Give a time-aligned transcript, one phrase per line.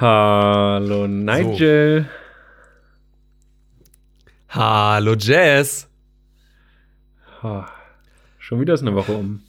[0.00, 2.08] Hallo Nigel.
[4.48, 5.88] Hallo Jazz.
[7.42, 7.68] Ha,
[8.38, 9.42] Schon wieder ist eine Woche um.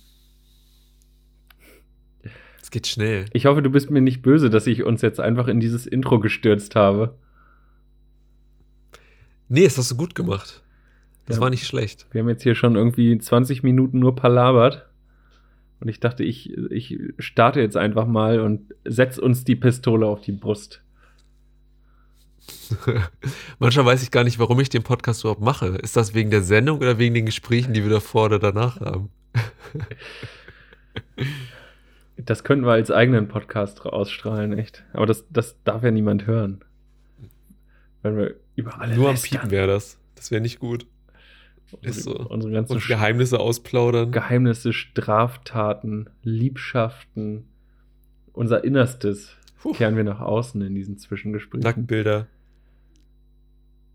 [2.61, 3.25] Es geht schnell.
[3.33, 6.19] Ich hoffe, du bist mir nicht böse, dass ich uns jetzt einfach in dieses Intro
[6.19, 7.15] gestürzt habe.
[9.47, 10.63] Nee, das hast du gut gemacht.
[11.25, 11.41] Das Ja.
[11.43, 12.07] war nicht schlecht.
[12.11, 14.88] Wir haben jetzt hier schon irgendwie 20 Minuten nur palabert.
[15.79, 20.21] Und ich dachte, ich, ich starte jetzt einfach mal und setz uns die Pistole auf
[20.21, 20.83] die Brust.
[23.59, 25.67] Manchmal weiß ich gar nicht, warum ich den Podcast überhaupt mache.
[25.67, 29.09] Ist das wegen der Sendung oder wegen den Gesprächen, die wir davor oder danach haben?
[32.25, 34.83] Das könnten wir als eigenen Podcast ausstrahlen, echt.
[34.91, 36.65] Aber das, das darf ja niemand hören.
[38.01, 39.15] Wenn wir über alle Nur am.
[39.15, 39.97] Piepen wäre das.
[40.15, 40.85] Das wäre nicht gut.
[41.71, 42.15] Unsere, Ist so.
[42.29, 44.11] unsere ganzen Und Geheimnisse ausplaudern.
[44.11, 47.45] Geheimnisse, Straftaten, Liebschaften,
[48.33, 49.73] unser Innerstes Puh.
[49.73, 51.63] kehren wir nach außen in diesen Zwischengesprächen.
[51.63, 52.27] Nacktbilder.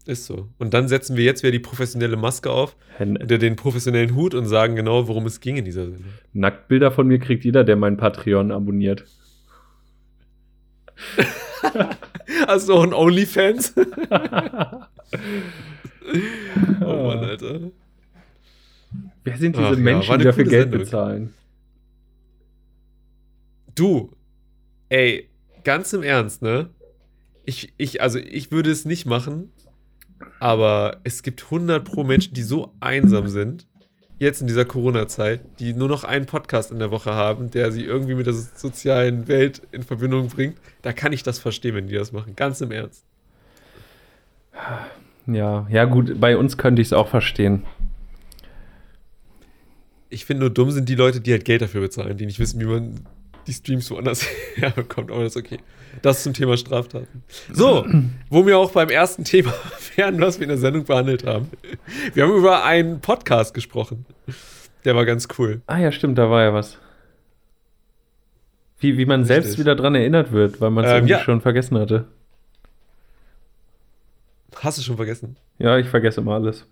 [0.07, 0.49] Ist so.
[0.59, 4.35] Und dann setzen wir jetzt wieder die professionelle Maske auf, Hen- unter den professionellen Hut
[4.35, 6.05] und sagen genau, worum es ging in dieser Sendung.
[6.35, 9.05] Nacktbilder von mir kriegt jeder, der meinen Patreon abonniert.
[12.47, 13.75] Hast du auch ein OnlyFans?
[13.77, 13.83] oh
[16.81, 17.71] Mann, Alter.
[19.25, 20.81] Wer sind diese Ach ja, Menschen, war die dafür Geld Sendung.
[20.81, 21.35] bezahlen?
[23.75, 24.13] Du,
[24.89, 25.29] ey,
[25.65, 26.71] ganz im Ernst, ne?
[27.45, 29.51] Ich, ich, also ich würde es nicht machen,
[30.41, 33.67] aber es gibt 100 pro Menschen, die so einsam sind,
[34.25, 37.85] jetzt in dieser Corona-Zeit, die nur noch einen Podcast in der Woche haben, der sie
[37.85, 40.57] irgendwie mit der so- sozialen Welt in Verbindung bringt.
[40.83, 42.35] Da kann ich das verstehen, wenn die das machen.
[42.35, 43.05] Ganz im Ernst.
[45.27, 47.63] Ja, ja gut, bei uns könnte ich es auch verstehen.
[50.11, 52.61] Ich finde nur dumm sind die Leute, die halt Geld dafür bezahlen, die nicht wissen,
[52.61, 53.07] wie man
[53.47, 55.11] die Streams woanders herbekommt.
[55.11, 55.59] Aber das ist okay.
[56.03, 57.23] Das zum Thema Straftaten.
[57.53, 57.87] So,
[58.31, 59.53] wo wir auch beim ersten Thema
[59.97, 61.51] wären, was wir in der Sendung behandelt haben.
[62.15, 64.05] Wir haben über einen Podcast gesprochen.
[64.85, 65.63] Der war ganz cool.
[65.67, 66.79] Ah ja, stimmt, da war ja was.
[68.81, 69.35] Wie, wie man Richtig.
[69.37, 71.21] selbst wieder dran erinnert wird, weil man es Ähm, irgendwie ja.
[71.21, 72.07] schon vergessen hatte.
[74.57, 75.37] Hast du schon vergessen?
[75.59, 76.67] Ja, ich vergesse immer alles.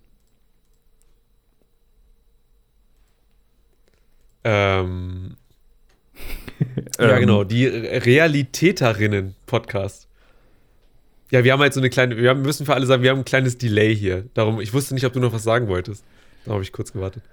[4.45, 5.37] Ähm,
[6.99, 7.45] ja, Ähm, genau.
[7.45, 10.09] Die Realitäterinnen-Podcast.
[11.31, 13.19] Ja, wir haben halt so eine kleine, wir haben- müssen für alle sagen, wir haben
[13.21, 14.25] ein kleines Delay hier.
[14.35, 16.05] Darum, ich wusste nicht, ob du noch was sagen wolltest.
[16.45, 17.23] Da habe ich kurz gewartet.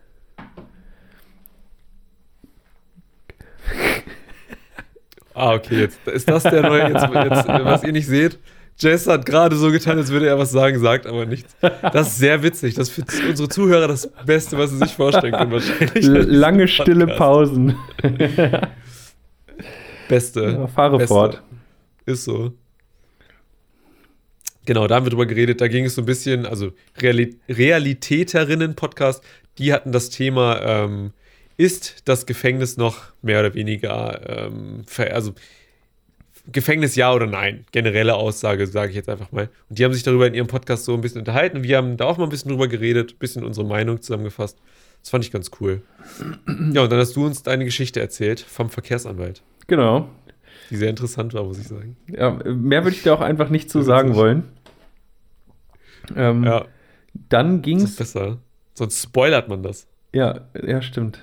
[5.36, 8.38] Ah, okay, jetzt ist das der neue, jetzt, jetzt, was ihr nicht seht.
[8.78, 11.56] Jess hat gerade so getan, als würde er was sagen, sagt aber nichts.
[11.62, 12.74] Das ist sehr witzig.
[12.76, 16.06] Das ist für unsere Zuhörer das Beste, was sie sich vorstellen können, wahrscheinlich.
[16.06, 17.08] Lange stille.
[17.08, 17.76] Pausen.
[20.10, 20.42] Beste.
[20.42, 21.08] Ja, fahre Beste.
[21.08, 21.44] fort.
[22.06, 22.54] Ist so.
[24.66, 25.62] Genau, da haben wir drüber geredet.
[25.62, 26.72] Da ging es so ein bisschen, also
[27.02, 29.24] Reali Realitäterinnen-Podcast,
[29.58, 31.14] die hatten das Thema, ähm,
[31.58, 35.34] ist das Gefängnis noch mehr oder weniger, ähm, also
[36.52, 37.66] Gefängnis ja oder nein?
[37.72, 39.50] Generelle Aussage, sage ich jetzt einfach mal.
[39.70, 41.64] Und die haben sich darüber in ihrem Podcast so ein bisschen unterhalten.
[41.64, 44.58] Wir haben da auch mal ein bisschen drüber geredet, ein bisschen unsere Meinung zusammengefasst.
[45.02, 45.82] Das fand ich ganz cool.
[46.74, 50.10] Ja, und dann hast du uns deine Geschichte erzählt vom Verkehrsanwalt, Genau.
[50.70, 51.96] die sehr interessant war, muss ich sagen.
[52.08, 54.44] Ja, mehr würde ich da auch einfach nicht zu sagen wollen.
[56.16, 56.66] Ähm, Ja.
[57.30, 57.84] Dann ging's.
[57.84, 58.38] ist besser.
[58.76, 59.88] Sonst spoilert man das.
[60.14, 61.20] Ja, ja, stimmt.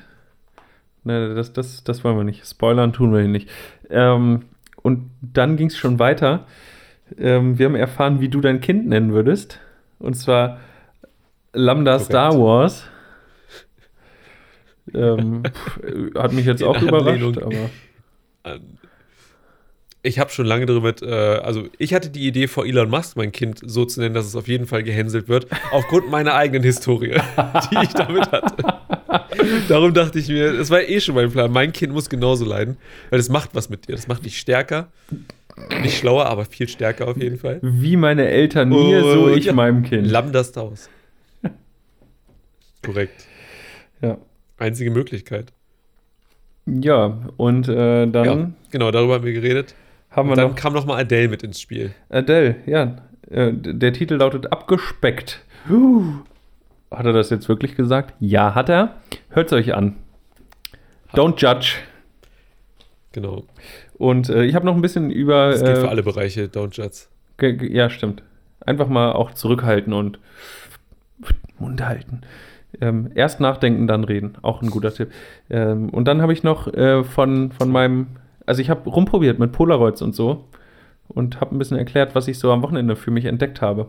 [1.04, 2.44] Ne, das, das, das wollen wir nicht.
[2.46, 3.48] Spoilern tun wir hier nicht.
[3.90, 4.42] Ähm,
[4.82, 6.46] und dann ging es schon weiter.
[7.18, 9.60] Ähm, wir haben erfahren, wie du dein Kind nennen würdest.
[10.00, 10.58] Und zwar
[11.52, 12.06] Lambda Korrekt.
[12.06, 12.88] Star Wars.
[14.94, 15.80] Ähm, pff,
[16.16, 17.38] hat mich jetzt In auch überrascht, Anlehnung.
[17.42, 17.70] aber
[20.02, 23.32] Ich habe schon lange darüber, äh, also ich hatte die Idee vor Elon Musk, mein
[23.32, 27.16] Kind so zu nennen, dass es auf jeden Fall gehänselt wird, aufgrund meiner eigenen Historie,
[27.72, 28.54] die ich damit hatte.
[29.68, 32.76] Darum dachte ich mir, das war eh schon mein Plan, mein Kind muss genauso leiden,
[33.10, 33.96] weil das macht was mit dir.
[33.96, 34.92] Das macht dich stärker,
[35.82, 37.58] nicht schlauer, aber viel stärker auf jeden Fall.
[37.62, 40.06] wie meine Eltern mir, so Und ich ja, meinem Kind.
[40.06, 40.88] Lambda Star Wars.
[42.84, 43.26] Korrekt.
[44.00, 44.18] Ja,
[44.58, 45.52] Einzige Möglichkeit.
[46.66, 49.74] Ja und äh, dann Ja, genau, darüber haben wir geredet.
[50.10, 51.92] haben wir Und dann noch kam noch mal Adele mit ins Spiel.
[52.08, 52.96] Adele, ja.
[53.30, 55.40] Äh, der Titel lautet Abgespeckt.
[55.68, 56.04] Huh.
[56.90, 58.14] Hat er das jetzt wirklich gesagt?
[58.20, 58.96] Ja, hat er.
[59.30, 59.96] Hört es euch an.
[61.12, 61.76] Don't judge.
[63.12, 63.44] Genau.
[63.94, 65.50] Und äh, ich habe noch ein bisschen über.
[65.50, 67.06] Das gilt für äh, alle Bereiche, Don't Judge.
[67.38, 68.22] ge- ge- Ja, stimmt.
[68.64, 70.18] Einfach mal auch zurückhalten und
[71.58, 72.20] Mund halten.
[72.80, 74.36] Ähm, erst nachdenken, dann reden.
[74.42, 75.10] Auch ein guter Tipp.
[75.50, 78.08] Ähm, und dann habe ich noch äh, von, von meinem.
[78.44, 80.44] Also, ich habe rumprobiert mit Polaroids und so.
[81.08, 83.88] und habe ein bisschen erklärt, was ich so am Wochenende für mich entdeckt habe.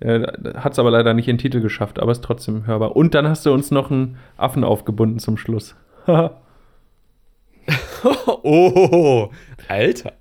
[0.00, 0.20] Äh,
[0.56, 2.96] Hat es aber leider nicht in den Titel geschafft, aber ist trotzdem hörbar.
[2.96, 5.76] Und dann hast du uns noch einen Affen aufgebunden zum Schluss.
[8.42, 9.30] oh,
[9.68, 10.12] Alter.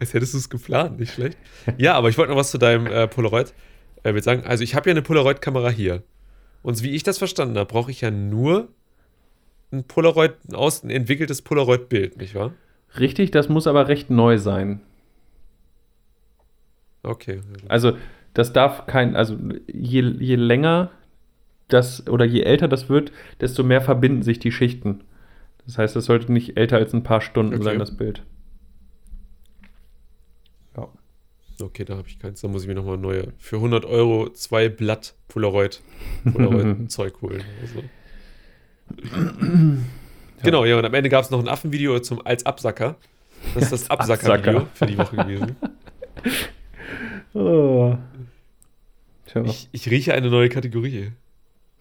[0.00, 1.36] Als hättest du es geplant, nicht schlecht.
[1.76, 3.52] Ja, aber ich wollte noch was zu deinem äh, Polaroid
[4.04, 4.44] äh, sagen.
[4.46, 6.02] Also, ich habe ja eine Polaroid-Kamera hier.
[6.62, 8.68] Und wie ich das verstanden habe, brauche ich ja nur
[9.70, 12.52] ein Polaroid, ein, entwickeltes Polaroid-Bild, nicht wahr?
[12.98, 14.80] Richtig, das muss aber recht neu sein.
[17.02, 17.40] Okay.
[17.68, 17.92] Also,
[18.34, 20.90] das darf kein, also je, je länger
[21.68, 25.04] das oder je älter das wird, desto mehr verbinden sich die Schichten.
[25.66, 27.64] Das heißt, es sollte nicht älter als ein paar Stunden Okay.
[27.64, 28.22] sein, das Bild.
[30.76, 30.88] Ja.
[31.60, 32.40] Okay, da habe ich keins.
[32.40, 33.32] Da muss ich mir nochmal neue.
[33.38, 35.82] Für 100 Euro zwei Blatt Polaroid,
[36.32, 37.42] Polaroid-Zeug holen.
[37.62, 37.82] Also.
[40.42, 42.94] Genau, ja, und am Ende gab es noch ein Affenvideo zum, als Absacker.
[43.54, 44.66] Das ist das Absacker-Video Absacker.
[44.72, 45.56] für die Woche gewesen.
[47.34, 47.96] Oh.
[49.44, 51.12] Ich, ich rieche eine neue Kategorie.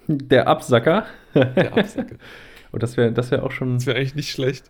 [0.08, 1.06] Der Absacker.
[1.34, 2.16] Der Absacker.
[2.74, 3.76] Oh, das wäre das wär auch schon.
[3.76, 4.70] Das wäre eigentlich nicht schlecht.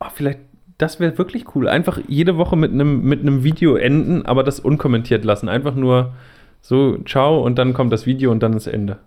[0.00, 0.40] Oh, vielleicht,
[0.82, 1.68] das wäre wirklich cool.
[1.68, 5.48] Einfach jede Woche mit einem mit einem Video enden, aber das unkommentiert lassen.
[5.48, 6.12] Einfach nur
[6.60, 8.98] so, ciao, und dann kommt das Video und dann das Ende.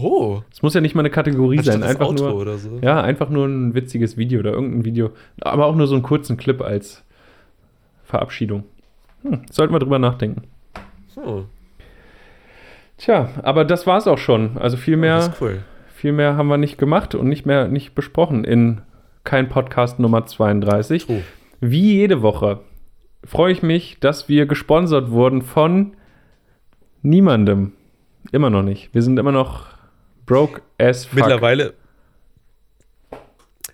[0.00, 1.82] Oh, Es muss ja nicht mal eine Kategorie sein.
[1.82, 2.58] Einfach nur.
[2.58, 2.78] so.
[2.82, 5.10] Ja, einfach nur ein witziges Video oder irgendein Video.
[5.40, 7.04] Aber auch nur so einen kurzen Clip als
[8.04, 8.62] Verabschiedung.
[9.22, 10.42] Hm, sollten wir drüber nachdenken.
[11.16, 11.42] Oh,
[12.96, 14.56] Tja, aber das war's auch schon.
[14.58, 15.64] Also viel mehr, das ist cool.
[15.94, 18.82] viel mehr haben wir nicht gemacht und nicht mehr nicht besprochen in
[19.24, 21.06] kein Podcast Nummer 32.
[21.06, 21.22] True.
[21.60, 22.60] Wie jede Woche
[23.24, 25.96] freue ich mich, dass wir gesponsert wurden von
[27.02, 27.72] niemandem.
[28.32, 28.94] Immer noch nicht.
[28.94, 29.66] Wir sind immer noch
[30.26, 31.16] broke as fuck.
[31.16, 31.74] Mittlerweile,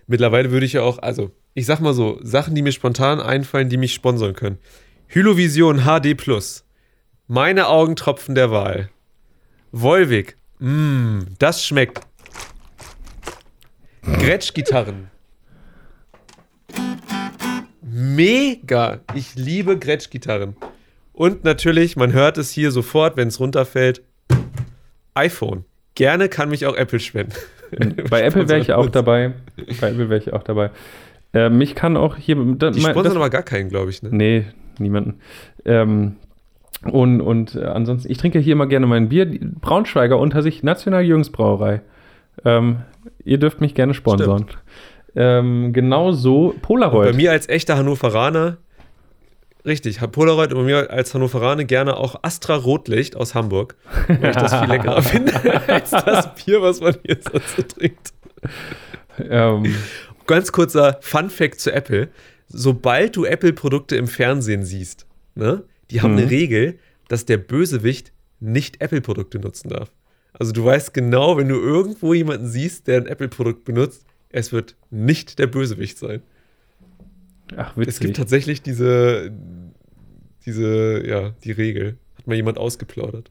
[0.07, 3.69] mittlerweile würde ich ja auch, also ich sag mal so, Sachen, die mir spontan einfallen,
[3.69, 4.59] die mich sponsern können.
[5.07, 6.65] Hylovision HD Plus.
[7.27, 8.91] Meine Augentropfen der Wahl.
[9.73, 10.37] Volvic.
[10.59, 12.01] Mmm, das schmeckt.
[14.03, 15.11] Gretsch-Gitarren.
[17.95, 18.99] Mega.
[19.15, 20.57] Ich liebe Gretsch-Gitarren.
[21.13, 24.03] Und natürlich, man hört es hier sofort, wenn es runterfällt.
[25.15, 25.65] iPhone.
[25.95, 27.35] Gerne kann mich auch Apple spenden.
[28.11, 29.33] Bei Apple wäre ich auch dabei.
[29.81, 30.71] Bei Apple wäre ich auch dabei.
[31.33, 32.35] Äh, mich kann auch hier.
[32.59, 34.03] Da, Die mein- sponsern das- aber gar keinen, glaube ich.
[34.03, 34.09] Ne?
[34.13, 34.45] Nee,
[34.81, 35.21] niemanden.
[35.65, 36.17] Ähm,
[36.83, 39.25] und und äh, ansonsten, ich trinke hier immer gerne mein Bier.
[39.27, 41.81] Die Braunschweiger unter sich, National Jungsbrauerei.
[42.45, 42.79] Ähm,
[43.25, 44.47] ihr dürft mich gerne sponsern.
[45.17, 47.15] Ähm, genauso Bei Polaroid.
[47.17, 48.59] mir als echter Hannoveraner,
[49.65, 53.77] richtig, Polaroid und bei mir als Hannoveraner gerne auch Astra Rotlicht aus Hamburg,
[54.09, 55.33] weil ich das viel leckerer finde
[55.69, 58.13] als das Bier, was man hier sonst so trinkt.
[59.19, 59.75] ähm,
[60.27, 62.09] Ganz kurzer Fun-Fact zu Apple.
[62.49, 66.19] Sobald du Apple-Produkte im Fernsehen siehst, ne, die haben Mhm.
[66.19, 66.79] eine Regel,
[67.09, 69.91] dass der Bösewicht nicht Apple-Produkte nutzen darf.
[70.33, 74.75] Also du weißt genau, wenn du irgendwo jemanden siehst, der ein Apple-Produkt benutzt, es wird
[74.91, 76.23] nicht der Bösewicht sein.
[77.57, 78.17] ach, Es gibt witzig.
[78.17, 79.31] tatsächlich diese,
[80.45, 81.99] diese, ja, die Regel.
[82.19, 83.31] Hat mal jemand ausgeplaudert.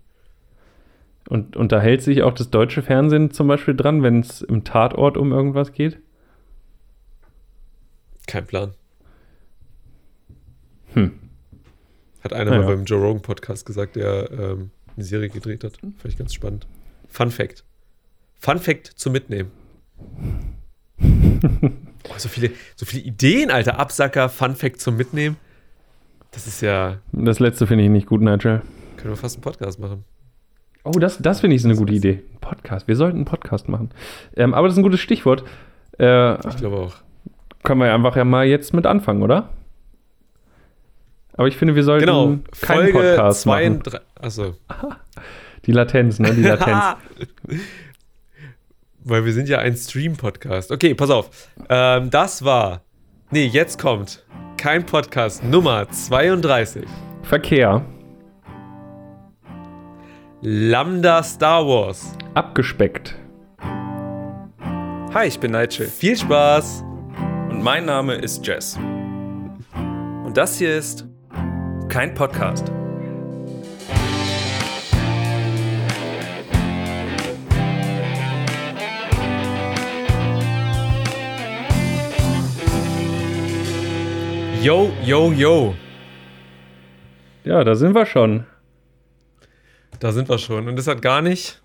[1.27, 4.63] Und, und da hält sich auch das deutsche Fernsehen zum Beispiel dran, wenn es im
[4.63, 5.99] Tatort um irgendwas geht?
[8.27, 8.71] Kein Plan.
[10.93, 11.19] Hm.
[12.21, 12.61] Hat einer Naja.
[12.63, 15.77] mal beim Joe Rogan Podcast gesagt, der ähm, eine Serie gedreht hat.
[15.77, 16.67] Fand ich ganz spannend.
[17.09, 17.63] Fun Fact.
[18.39, 19.51] Fun Fact zum Mitnehmen.
[21.43, 23.79] Boah, so, viele, so viele Ideen, Alter.
[23.79, 25.37] Absacker, Fun Fact zum Mitnehmen.
[26.31, 26.97] Das ist ja.
[27.11, 28.61] Das letzte finde ich nicht gut, Nigel.
[28.97, 30.03] Können wir fast einen Podcast machen.
[30.85, 32.23] Oh, das, das finde ich ist eine gute Idee.
[32.33, 32.87] Ein Podcast.
[32.87, 33.91] Wir sollten einen Podcast machen.
[34.35, 35.43] Ähm, aber das ist ein gutes Stichwort.
[35.99, 36.95] Äh, Ich glaube auch.
[37.63, 39.49] können wir ja einfach ja mal jetzt mit anfangen, oder?
[41.35, 42.25] Aber ich finde, wir sollten Genau.
[42.61, 43.81] keinen Folge Podcast machen.
[43.83, 43.99] 32.
[44.21, 44.55] Achso.
[45.65, 46.33] Die Latenz, ne?
[46.33, 46.97] Die Latenz.
[49.05, 50.71] Weil wir sind ja ein Stream-Podcast.
[50.71, 51.49] Okay, pass auf.
[51.69, 52.81] Ähm, das war.
[53.31, 54.25] Nee, jetzt kommt
[54.57, 56.85] kein Podcast Nummer 32.
[57.23, 57.83] Verkehr.
[60.41, 62.13] Lambda Star Wars.
[62.33, 63.15] Abgespeckt.
[65.13, 66.83] Hi, ich bin Nigel Viel Spaß.
[67.49, 68.77] und mein Name ist Jess.
[70.25, 71.05] Und das hier ist
[71.89, 72.71] kein Podcast.
[84.63, 85.75] Yo, yo, yo.
[87.43, 88.45] Ja, da sind wir schon.
[89.99, 90.69] Da sind wir schon.
[90.69, 91.61] Und es hat gar nicht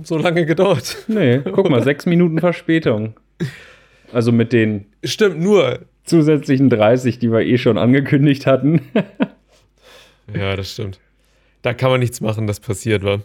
[0.00, 0.96] so lange gedauert.
[1.08, 3.14] Nee, guck mal, sechs Minuten Verspätung.
[4.12, 4.86] Also mit den.
[5.02, 5.80] Stimmt, nur.
[6.04, 8.80] zusätzlichen 30, die wir eh schon angekündigt hatten.
[10.32, 11.00] Ja, das stimmt.
[11.60, 13.20] Da kann man nichts machen, das passiert war.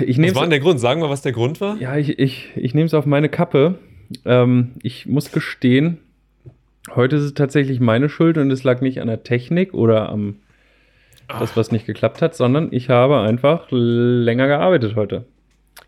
[0.00, 0.78] Ich Was war denn der Grund?
[0.78, 1.78] Sagen wir, was der Grund war?
[1.78, 3.78] Ja, ich, ich, ich nehme es auf meine Kappe.
[4.26, 6.03] Ähm, ich muss gestehen,
[6.94, 10.36] heute ist es tatsächlich meine Schuld und es lag nicht an der Technik oder am
[11.28, 15.24] das, was nicht geklappt hat, sondern ich habe einfach länger gearbeitet heute.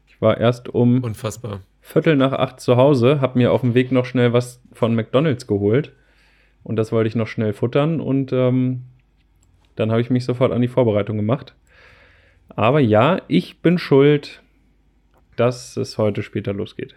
[0.09, 1.61] Ich war erst um Unfassbar.
[1.83, 5.47] Viertel nach acht zu Hause, habe mir auf dem Weg noch schnell was von McDonalds
[5.47, 5.93] geholt
[6.63, 8.83] und das wollte ich noch schnell futtern und ähm,
[9.77, 11.55] dann habe ich mich sofort an die Vorbereitung gemacht.
[12.49, 14.43] Aber ja, ich bin schuld,
[15.37, 16.97] dass es heute später losgeht.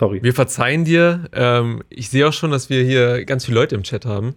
[0.00, 0.20] Sorry.
[0.22, 1.28] Wir verzeihen dir.
[1.32, 4.34] Ähm, ich sehe auch schon, dass wir hier ganz viele Leute im Chat haben.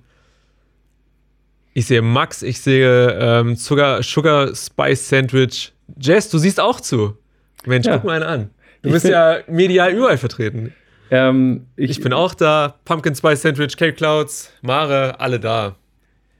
[1.74, 5.74] Ich sehe Max, ich sehe ähm, Sugar, Sugar Spice Sandwich.
[6.00, 7.18] Jess, du siehst auch zu.
[7.66, 7.96] Mensch, Ja.
[7.96, 8.50] guck mal einen an.
[8.82, 10.74] Du Ich bist ja medial überall vertreten.
[11.10, 12.76] Ähm, Ich, bin auch da.
[12.86, 15.76] Pumpkin Spice Sandwich, Cake Clouds, Mare, alle da.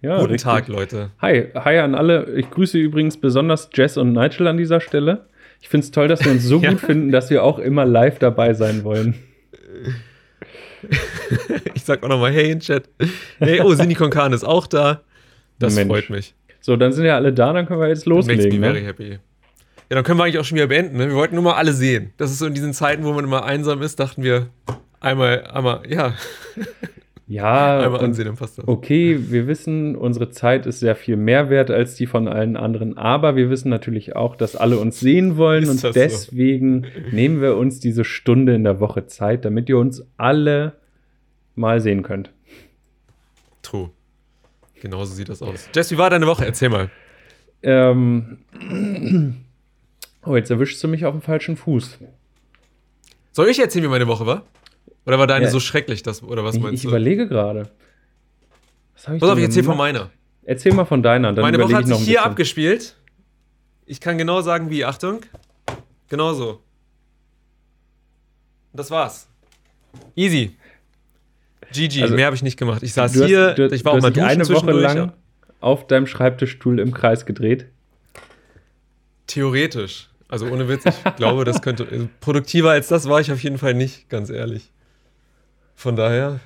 [0.02, 0.44] ja, Guten richtig.
[0.52, 1.12] Tag, Leute.
[1.22, 2.26] Hi, hi an alle.
[2.36, 5.26] Ich grüße übrigens besonders Jess und Nigel an dieser Stelle.
[5.64, 6.72] Ich finde es toll, dass wir uns so Ja.
[6.72, 9.16] gut finden, dass wir auch immer live dabei sein wollen.
[11.74, 12.90] Ich sag auch nochmal Hey in Chat.
[13.40, 15.02] Hey, oh, Sini Konkan ist auch da.
[15.58, 15.88] Das Mensch.
[15.90, 16.36] freut mich.
[16.60, 18.60] So, dann sind ja alle da, dann können wir jetzt Makes me loslegen.
[18.62, 18.88] very Ne?
[18.88, 19.10] happy.
[19.12, 19.18] Ja,
[19.90, 20.98] dann können wir eigentlich auch schon wieder beenden.
[20.98, 21.08] Ne?
[21.08, 22.12] Wir wollten nur mal alle sehen.
[22.18, 24.48] Das ist so in diesen Zeiten, wo man immer einsam ist, dachten wir,
[25.00, 26.14] einmal, einmal, ja,
[27.34, 28.68] Ja, einmal ansehen, dann passt das.
[28.68, 32.96] okay, wir wissen, unsere Zeit ist sehr viel mehr wert als die von allen anderen,
[32.96, 36.00] aber wir wissen natürlich auch, dass alle uns sehen wollen Ist und das so?
[36.00, 40.74] deswegen nehmen wir uns diese Stunde in der Woche Zeit, damit ihr uns alle
[41.56, 42.32] mal sehen könnt.
[43.64, 43.90] True.
[44.80, 45.70] Genauso sieht das aus.
[45.74, 46.46] Jess, wie war deine Woche?
[46.46, 46.92] Erzähl mal.
[47.64, 48.38] Ähm,
[50.24, 51.98] oh, jetzt erwischst du mich auf dem falschen Fuß.
[53.32, 54.44] Soll ich erzählen, wie meine Woche war?
[55.06, 55.52] Oder war deine Ja.
[55.52, 56.88] so schrecklich, das, oder was Ich, meinst ich du?
[56.90, 57.70] überlege gerade.
[58.96, 60.10] Was hab ich Pass auf, ich erzähl von meiner.
[60.44, 62.20] Erzähl mal von deiner, dann meine Woche hat ich sich hier bisschen.
[62.30, 62.96] abgespielt.
[63.86, 64.86] Ich kann genau sagen, wie.
[64.86, 65.22] Achtung.
[66.10, 66.62] Genau so.
[68.74, 69.28] Das war's.
[70.16, 70.56] Easy.
[71.74, 72.84] GG, Also, mehr habe ich nicht gemacht.
[72.84, 75.14] Ich saß hast, hier, du, ich war auch mal duschen eine Woche lang ja.
[75.60, 77.68] auf deinem Schreibtischstuhl im Kreis gedreht.
[79.28, 80.10] Theoretisch.
[80.28, 81.88] Also ohne Witz, ich glaube, das könnte.
[81.90, 84.72] also Produktiver als das war ich auf jeden Fall nicht, ganz ehrlich.
[85.84, 86.40] Von daher.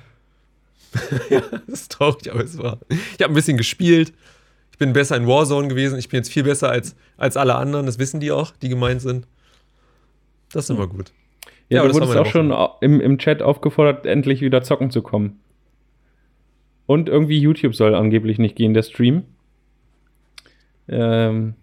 [1.30, 2.78] ja, das ist traurig, aber es war.
[2.88, 4.12] Ich habe ein bisschen gespielt.
[4.72, 5.96] Ich bin besser in Warzone gewesen.
[5.96, 7.86] Ich bin jetzt viel besser als, als alle anderen.
[7.86, 9.28] Das wissen die auch, die gemeint sind.
[10.52, 11.12] Das ist immer gut.
[11.68, 14.90] Ja, Ja, aber du wurdest auch schon au- im, im Chat aufgefordert, endlich wieder zocken
[14.90, 15.38] zu kommen.
[16.86, 19.22] Und irgendwie YouTube soll angeblich nicht gehen, der Stream.
[20.88, 21.54] Ähm,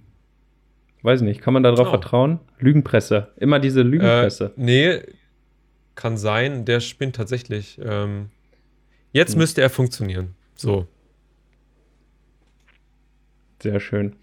[1.01, 1.89] weiß nicht, kann man darauf Oh.
[1.89, 2.39] vertrauen?
[2.59, 3.29] Lügenpresse.
[3.37, 4.53] Immer diese Äh, Lügenpresse.
[4.55, 4.99] nee,
[5.95, 6.65] kann sein.
[6.65, 7.79] Der spinnt tatsächlich.
[7.83, 8.29] Ähm,
[9.11, 9.39] jetzt Hm.
[9.39, 10.35] müsste er funktionieren.
[10.55, 10.87] So.
[13.61, 14.15] Sehr schön.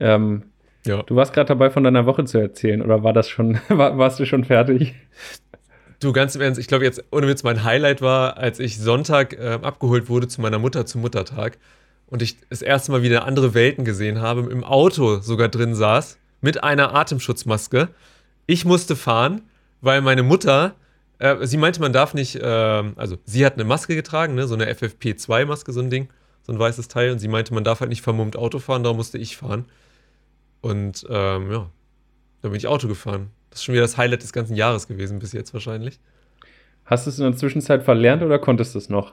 [0.00, 0.44] Ähm,
[0.86, 1.02] Ja.
[1.02, 4.18] du warst gerade dabei, von deiner Woche zu erzählen, oder war das schon, war, warst
[4.20, 4.94] du schon fertig?
[6.00, 9.36] Du, ganz im Ernst, ich glaube jetzt, ohne Witz, mein Highlight war, als ich Sonntag
[9.38, 11.58] ähm, abgeholt wurde zu meiner Mutter zum Muttertag
[12.06, 16.16] und ich das erste Mal wieder andere Welten gesehen habe, im Auto sogar drin saß,
[16.40, 17.88] mit einer Atemschutzmaske.
[18.46, 19.42] Ich musste fahren,
[19.80, 20.76] weil meine Mutter,
[21.18, 24.54] äh, sie meinte, man darf nicht, ähm, also sie hat eine Maske getragen, ne, so
[24.54, 26.08] eine FFP2-Maske, so ein Ding,
[26.42, 28.96] so ein weißes Teil, und sie meinte, man darf halt nicht vermummt Auto fahren, darum
[28.98, 29.66] musste ich fahren.
[30.60, 31.70] Und ähm, ja,
[32.42, 33.30] da bin ich Auto gefahren.
[33.50, 35.98] Das ist schon wieder das Highlight des ganzen Jahres gewesen, bis jetzt wahrscheinlich.
[36.84, 39.12] Hast du es in der Zwischenzeit verlernt oder konntest du es noch?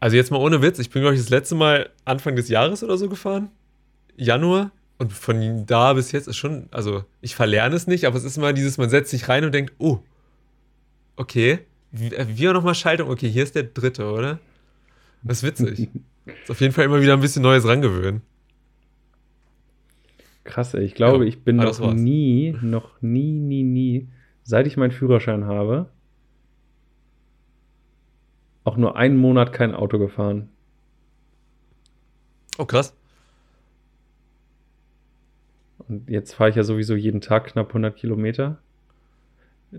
[0.00, 2.84] Also jetzt mal ohne Witz, ich bin, glaube ich, das letzte Mal Anfang des Jahres
[2.84, 3.50] oder so gefahren.
[4.16, 4.70] Januar.
[4.98, 8.38] Und von da bis jetzt ist schon, also ich verlerne es nicht, aber es ist
[8.38, 10.00] immer dieses, man setzt sich rein und denkt, oh,
[11.16, 11.60] okay,
[11.92, 13.08] wie, äh, war nochmal Schaltung?
[13.10, 14.38] Okay, hier ist der dritte, oder?
[15.22, 15.88] Das ist witzig.
[16.26, 18.22] ist auf jeden Fall immer wieder ein bisschen Neues rangewöhnen.
[20.44, 20.84] Krass, ey.
[20.84, 21.94] Ich glaube, Ja, ich bin noch war's.
[21.94, 24.08] nie, noch nie, nie, nie,
[24.44, 25.88] seit ich meinen Führerschein habe,
[28.64, 30.48] auch nur einen Monat kein Auto gefahren.
[32.58, 32.94] Oh, krass.
[35.88, 38.58] Und jetzt fahre ich ja sowieso jeden Tag knapp 100 Kilometer.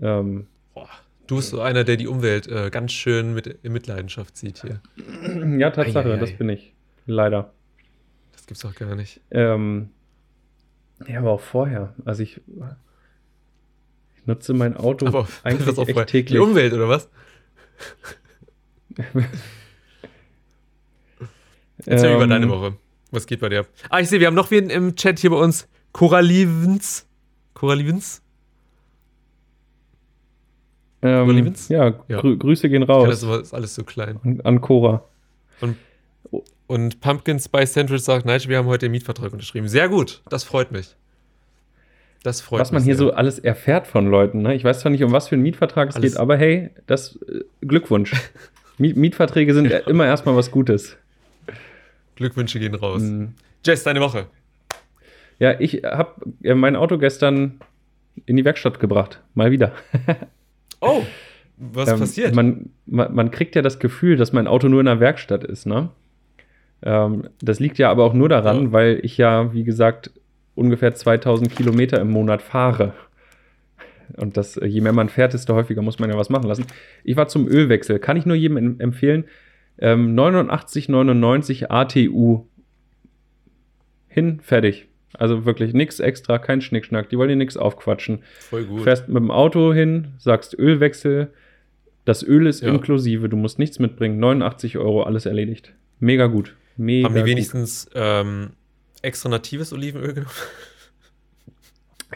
[0.00, 0.88] Ähm, Boah,
[1.28, 4.80] du bist so einer, der die Umwelt äh, ganz schön mit, in Mitleidenschaft zieht hier.
[5.58, 6.18] ja, Tatsache, Eieiei.
[6.18, 6.74] das bin ich.
[7.06, 7.52] Leider.
[8.32, 9.20] Das gibt's doch gar nicht.
[9.30, 9.90] Ähm,
[11.06, 11.94] ja, aber auch vorher.
[12.04, 12.40] Also ich,
[14.16, 16.40] ich nutze mein Auto Aber eigentlich echt die täglich.
[16.40, 17.08] Umwelt, oder was?
[21.86, 22.76] Erzähl mir über Ähm, deine Woche.
[23.10, 23.66] Was geht bei dir?
[23.88, 25.68] Ah, ich sehe, wir haben noch wen im Chat hier bei uns.
[25.92, 27.06] Coralivens.
[27.54, 28.22] Coralivens?
[31.00, 32.20] Ähm, ja, Ja.
[32.20, 34.18] Grü Grüße gehen raus das ist alles so klein.
[34.24, 35.04] an, an Cora.
[36.66, 39.68] Und Pumpkin Spice Central sagt, Nigel, wir haben heute den Mietvertrag unterschrieben.
[39.68, 40.94] Sehr gut, das freut mich.
[42.22, 43.06] Das freut was man mich hier sehr.
[43.06, 44.42] so alles erfährt von Leuten.
[44.42, 44.54] Ne?
[44.54, 47.16] Ich weiß zwar nicht, um was für einen Mietvertrag es Alles- geht, aber hey, das
[47.28, 48.12] äh, Glückwunsch.
[48.78, 49.78] Miet Mietverträge sind ja.
[49.78, 50.96] immer erstmal was Gutes.
[52.16, 53.02] Glückwünsche gehen raus.
[53.02, 53.34] Mhm.
[53.64, 54.26] Jess, deine Woche.
[55.38, 56.14] Ja, ich habe
[56.54, 57.60] mein Auto gestern
[58.26, 59.22] in die Werkstatt gebracht.
[59.34, 59.72] Mal wieder.
[60.80, 61.02] Oh,
[61.56, 62.34] was Ähm, passiert?
[62.34, 65.66] Man, man, man kriegt ja das Gefühl, dass mein Auto nur in der Werkstatt ist,
[65.66, 65.90] ne?
[66.82, 68.72] Ähm, das liegt ja aber auch nur daran, Ja.
[68.72, 70.12] weil ich ja, wie gesagt,
[70.54, 72.92] ungefähr 2000 Kilometer im Monat fahre.
[74.16, 76.66] Und das, äh, je mehr man fährt, desto häufiger muss man ja was machen lassen.
[77.04, 77.98] Ich war zum Ölwechsel.
[77.98, 79.24] Kann ich nur jedem em- empfehlen.
[79.80, 82.46] Ähm, 89,99 ATU.
[84.08, 84.87] Hin, fertig.
[85.14, 87.08] Also wirklich nichts extra, kein Schnickschnack.
[87.08, 88.20] Die wollen dir nichts aufquatschen.
[88.40, 88.82] Voll gut.
[88.82, 91.28] Fährst mit dem Auto hin, sagst Ölwechsel.
[92.04, 92.68] Das Öl ist Ja.
[92.68, 94.18] inklusive, du musst nichts mitbringen.
[94.18, 95.72] 89 Euro, alles erledigt.
[95.98, 96.54] Mega gut.
[96.76, 98.50] Mega Haben die wenigstens ähm,
[99.02, 100.30] extra natives Olivenöl genommen?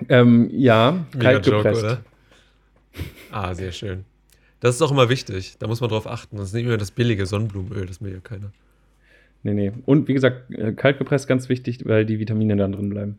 [0.08, 1.84] Ähm, ja, Mega kalt Joke, gepresst.
[1.84, 2.00] oder?
[3.30, 4.04] Ah, sehr schön.
[4.60, 5.56] Das ist auch immer wichtig.
[5.58, 6.36] Da muss man drauf achten.
[6.36, 8.52] Das ist nicht immer das billige Sonnenblumenöl, das will ja keiner.
[9.44, 9.72] Nee, nee.
[9.86, 13.18] Und wie gesagt, äh, kalt gepresst ganz wichtig, weil die Vitamine dann drin bleiben.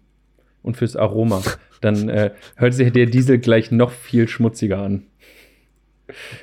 [0.61, 1.41] Und fürs Aroma.
[1.81, 5.03] Dann äh, hört sich der Diesel gleich noch viel schmutziger an.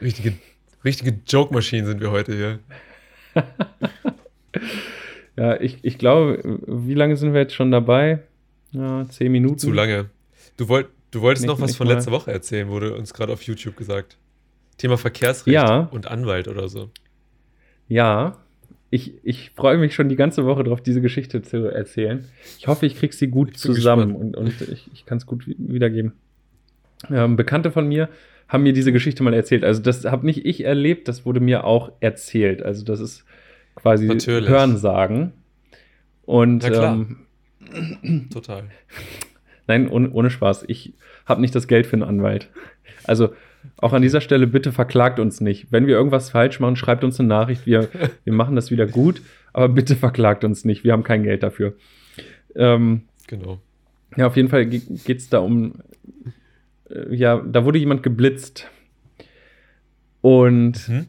[0.02, 0.34] Richtige,
[0.84, 2.58] richtige Joke-Maschinen sind wir heute hier.
[5.36, 8.20] Ja, ich, ich glaube, wie lange sind wir jetzt schon dabei?
[8.72, 9.58] Ja, zehn Minuten.
[9.58, 10.10] Zu lange.
[10.56, 11.94] Du, wollt, du wolltest Nicht- noch was von mal.
[11.94, 14.18] letzter Woche erzählen, wurde uns gerade auf YouTube gesagt.
[14.76, 15.88] Thema Verkehrsrecht Ja.
[15.92, 16.90] und Anwalt oder so.
[17.88, 18.36] Ja,
[18.90, 22.24] ich, ich freue mich schon die ganze Woche darauf, diese Geschichte zu erzählen.
[22.58, 24.36] Ich hoffe, ich kriege sie gut zusammen gespannt.
[24.36, 26.12] und, und ich, ich kann es gut wi- wiedergeben.
[27.10, 28.08] Ähm, Bekannte von mir
[28.48, 29.64] haben mir diese Geschichte mal erzählt.
[29.64, 32.62] Also das habe nicht ich erlebt, das wurde mir auch erzählt.
[32.62, 33.24] Also das ist
[33.76, 34.48] quasi Natürlich.
[34.48, 35.32] Hörensagen.
[36.26, 36.94] Und Na klar.
[37.72, 38.64] ähm, Total.
[39.68, 40.64] Nein, ohne, ohne Spaß.
[40.66, 40.94] Ich
[41.30, 42.48] habe nicht das Geld für einen Anwalt.
[43.04, 43.30] Also
[43.78, 45.70] auch an dieser Stelle bitte verklagt uns nicht.
[45.70, 47.66] Wenn wir irgendwas falsch machen, schreibt uns eine Nachricht.
[47.66, 47.88] Wir,
[48.24, 50.84] wir machen das wieder gut, aber bitte verklagt uns nicht.
[50.84, 51.74] Wir haben kein Geld dafür.
[52.54, 53.60] Ähm, Genau.
[54.16, 55.74] ja, auf jeden Fall geht es da um.
[56.88, 58.68] Äh, ja, da wurde jemand geblitzt.
[60.20, 61.06] Und Hm?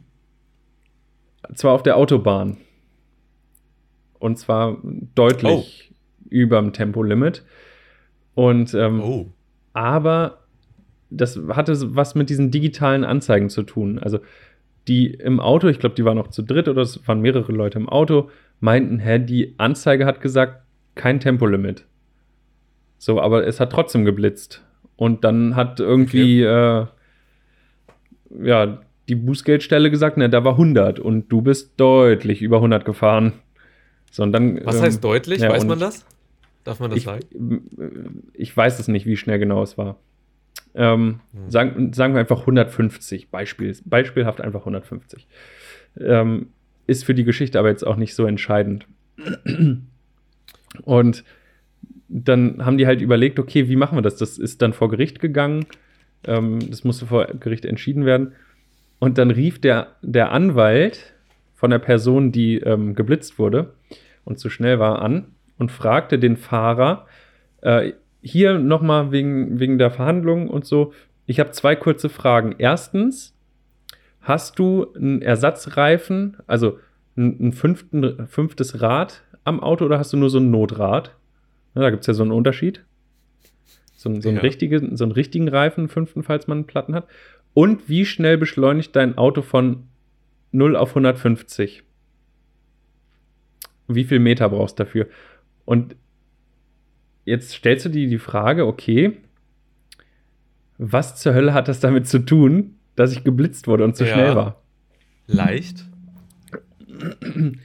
[1.54, 2.58] zwar auf der Autobahn.
[4.18, 4.78] Und zwar
[5.14, 5.92] deutlich
[6.28, 7.44] über dem Tempolimit.
[8.34, 9.26] Und ähm, Oh.
[9.72, 10.38] Aber
[11.10, 13.98] das hatte was mit diesen digitalen Anzeigen zu tun.
[13.98, 14.20] Also
[14.88, 17.78] die im Auto, ich glaube, die waren noch zu dritt oder es waren mehrere Leute
[17.78, 18.30] im Auto,
[18.60, 20.62] meinten, hä, die Anzeige hat gesagt,
[20.94, 21.84] kein Tempolimit.
[22.98, 24.64] So, aber es hat trotzdem geblitzt.
[24.96, 26.86] Und dann hat irgendwie, äh,
[28.42, 33.32] ja, die Bußgeldstelle gesagt, ne, da war 100 und du bist deutlich über 100 gefahren.
[34.10, 35.40] So, dann, Was ähm, heißt deutlich?
[35.40, 36.04] ja, Weiß man das?
[36.64, 38.20] Darf man das ich, sagen?
[38.34, 39.98] ich weiß es nicht, wie schnell genau es war.
[40.74, 41.50] Ähm, Hm.
[41.50, 45.26] sagen, sagen wir einfach 150, Beispiel, beispielhaft einfach 150.
[46.00, 46.48] Ähm,
[46.86, 48.86] ist für die Geschichte aber jetzt auch nicht so entscheidend.
[50.82, 51.24] Und
[52.08, 54.16] dann haben die halt überlegt, okay, wie machen wir das?
[54.16, 55.66] Das ist dann vor Gericht gegangen.
[56.24, 58.32] Ähm, das musste vor Gericht entschieden werden.
[58.98, 61.14] Und dann rief der, der Anwalt
[61.54, 63.74] von der Person, die ähm, geblitzt wurde
[64.24, 65.26] und zu schnell war, an
[65.58, 67.06] und fragte den Fahrer,
[67.60, 70.92] äh, hier nochmal wegen, wegen der Verhandlung und so,
[71.26, 72.54] ich habe zwei kurze Fragen.
[72.58, 73.34] Erstens,
[74.20, 76.78] hast du einen Ersatzreifen, also
[77.16, 81.16] ein, ein fünften, fünftes Rad am Auto oder hast du nur so ein Notrad?
[81.74, 82.84] Ja, da gibt es ja so einen Unterschied.
[83.96, 84.42] So, ein- so, einen Ja.
[84.42, 87.06] richtige, so einen richtigen Reifen, fünften, falls man einen Platten hat.
[87.54, 89.84] Und wie schnell beschleunigt dein Auto von
[90.52, 91.82] 0 auf 150?
[93.88, 95.06] Wie viel Meter brauchst du dafür?
[95.72, 95.96] Und
[97.24, 99.16] jetzt stellst du dir die Frage, okay,
[100.76, 104.12] was zur Hölle hat das damit zu tun, dass ich geblitzt wurde und zu Ja.
[104.12, 104.60] schnell war?
[105.26, 105.86] Leicht?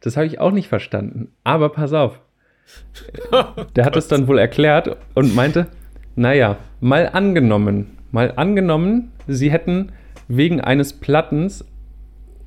[0.00, 1.32] Das habe ich auch nicht verstanden.
[1.42, 2.20] Aber pass auf.
[3.74, 5.66] Der hat es dann wohl erklärt und meinte,
[6.14, 9.90] naja, mal angenommen, mal angenommen, sie hätten
[10.28, 11.64] wegen eines Plattens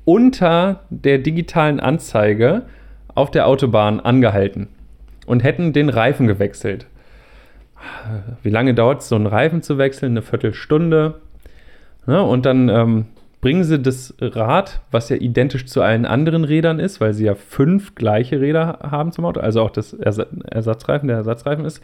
[0.04, 2.62] unter der digitalen Anzeige
[3.14, 4.68] auf der Autobahn angehalten
[5.26, 6.86] und hätten den Reifen gewechselt.
[8.42, 10.12] Wie lange dauert es, so einen Reifen zu wechseln?
[10.12, 11.20] Eine Viertelstunde.
[12.06, 13.06] Ja, und dann ähm,
[13.40, 17.34] bringen sie das Rad, was ja identisch zu allen anderen Rädern ist, weil sie ja
[17.34, 21.82] fünf gleiche Räder haben zum Auto, also auch das Ersa Ersatzreifen, der Ersatzreifen ist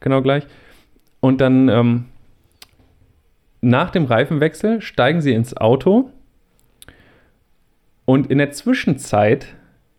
[0.00, 0.46] genau gleich.
[1.20, 2.04] Und dann ähm,
[3.60, 6.10] nach dem Reifenwechsel steigen sie ins Auto
[8.12, 9.46] und in der Zwischenzeit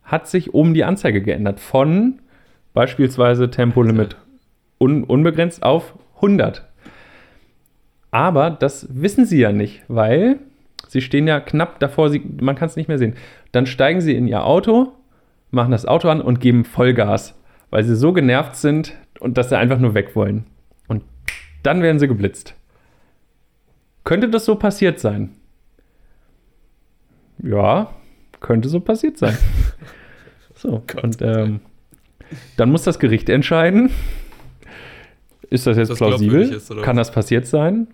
[0.04, 2.22] hat sich oben die Anzeige geändert von
[2.76, 4.18] beispielsweise Tempolimit
[4.80, 6.64] un unbegrenzt auf 100.
[8.12, 10.38] Aber das wissen sie ja nicht, weil
[10.88, 13.16] sie stehen ja knapp davor, sie, man kann es nicht mehr sehen.
[13.52, 14.92] Dann steigen sie in ihr Auto,
[15.50, 17.34] machen das Auto an und geben Vollgas,
[17.72, 20.46] weil sie so genervt sind und dass sie einfach nur weg wollen.
[20.88, 21.02] Und
[21.64, 22.54] dann werden sie geblitzt.
[24.04, 25.32] Könnte das so passiert sein?
[27.40, 27.90] Ja,
[28.44, 29.36] könnte so passiert sein.
[30.54, 31.04] so, Gott.
[31.04, 31.62] und ähm,
[32.58, 33.90] dann muss das Gericht entscheiden.
[35.50, 36.42] Ist das jetzt Das plausibel?
[36.42, 37.88] ist, kann das passiert sein?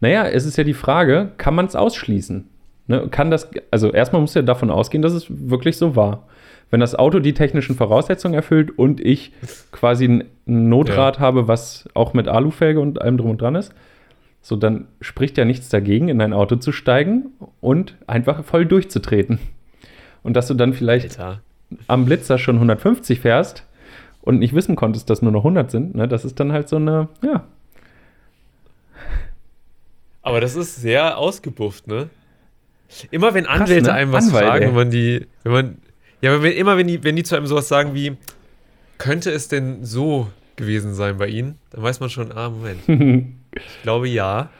[0.00, 2.48] Naja, es ist ja die Frage, kann man es ausschließen?
[2.88, 6.26] Ne, kann das, also erstmal muss ja davon ausgehen, dass es wirklich so war.
[6.70, 9.32] Wenn das Auto die technischen Voraussetzungen erfüllt und ich
[9.70, 13.74] quasi ein Notrad habe, was auch mit Alufelge und allem drum und dran ist,
[14.40, 17.26] so dann spricht ja nichts dagegen, in ein Auto zu steigen
[17.60, 19.38] und einfach voll durchzutreten.
[20.22, 21.40] Und dass du dann vielleicht Alter.
[21.88, 23.64] am Blitzer schon 150 fährst
[24.20, 26.76] und nicht wissen konntest, dass nur noch 100 sind, ne, das ist dann halt so
[26.76, 27.44] eine, ja,
[30.22, 32.08] Aber das ist sehr ausgebufft, ne?
[33.10, 33.94] Immer wenn Krass, Anwälte ne?
[33.94, 34.68] einem was Anwalt, fragen, ey.
[34.68, 35.78] wenn man die, wenn man,
[36.20, 38.16] ja, wenn, immer wenn die, wenn die zu einem sowas sagen wie,
[38.98, 42.80] könnte es denn so gewesen sein bei Ihnen, dann weiß man schon, ah, Moment,
[43.56, 44.50] ich glaube ja.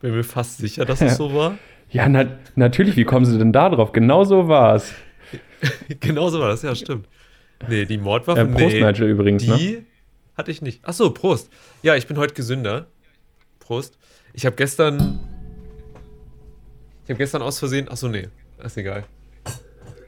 [0.00, 1.58] Bin mir fast sicher, dass es so war.
[1.90, 3.92] Ja, na, natürlich, wie kommen sie denn da drauf?
[3.92, 4.92] Genau so war es.
[6.00, 7.08] genau so war das, ja, stimmt.
[7.68, 9.56] Nee, die Mordwaffe, Äh, Prost, nee, Nigel, übrigens, ne?
[9.56, 9.86] die
[10.36, 10.80] hatte ich nicht.
[10.84, 11.50] Ach so, Prost.
[11.82, 12.86] Ja, ich bin heute gesünder.
[13.58, 13.98] Prost.
[14.32, 15.18] Ich habe gestern,
[17.04, 18.28] ich habe gestern aus Versehen, ach so, nee,
[18.62, 19.04] ist egal.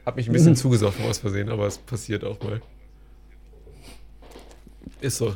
[0.05, 2.61] Hab mich ein bisschen zugesoffen aus Versehen, aber es passiert auch mal.
[5.01, 5.35] Ist so.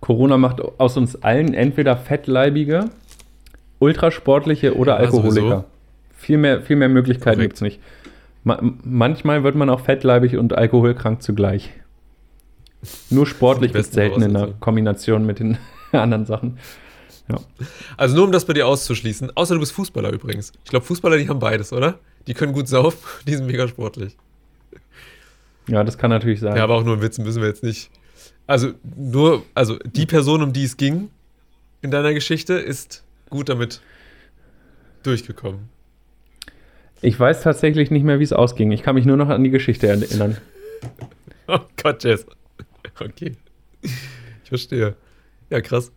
[0.00, 2.90] Corona macht aus uns allen entweder fettleibige,
[3.80, 5.32] ultrasportliche oder Ja, Alkoholiker.
[5.34, 5.64] sowieso.
[6.16, 7.80] Viel mehr, viel mehr Möglichkeiten gibt es nicht.
[8.44, 11.70] Ma manchmal wird man auch fettleibig und alkoholkrank zugleich.
[13.10, 14.54] Nur sportlich besten selten in der.
[14.60, 15.58] Kombination mit den
[15.92, 16.58] anderen Sachen.
[17.96, 20.52] Also nur um das bei dir auszuschließen, außer du bist Fußballer übrigens.
[20.64, 21.98] Ich glaube, Fußballer, die haben beides, oder?
[22.26, 24.16] Die können gut saufen, die sind mega sportlich.
[25.68, 26.56] Ja, das kann natürlich sein.
[26.56, 27.90] Ja, aber auch nur ein Witz, müssen wir jetzt nicht.
[28.48, 31.10] Also nur, also die Person, um die es ging
[31.82, 33.80] in deiner Geschichte, ist gut damit
[35.02, 35.68] durchgekommen.
[37.02, 38.72] Ich weiß tatsächlich nicht mehr, wie es ausging.
[38.72, 40.36] Ich kann mich nur noch an die Geschichte erinnern.
[41.52, 42.26] Oh Gott, Jess.
[43.00, 43.32] Okay.
[43.82, 44.94] Ich verstehe.
[45.48, 45.90] Ja, krass.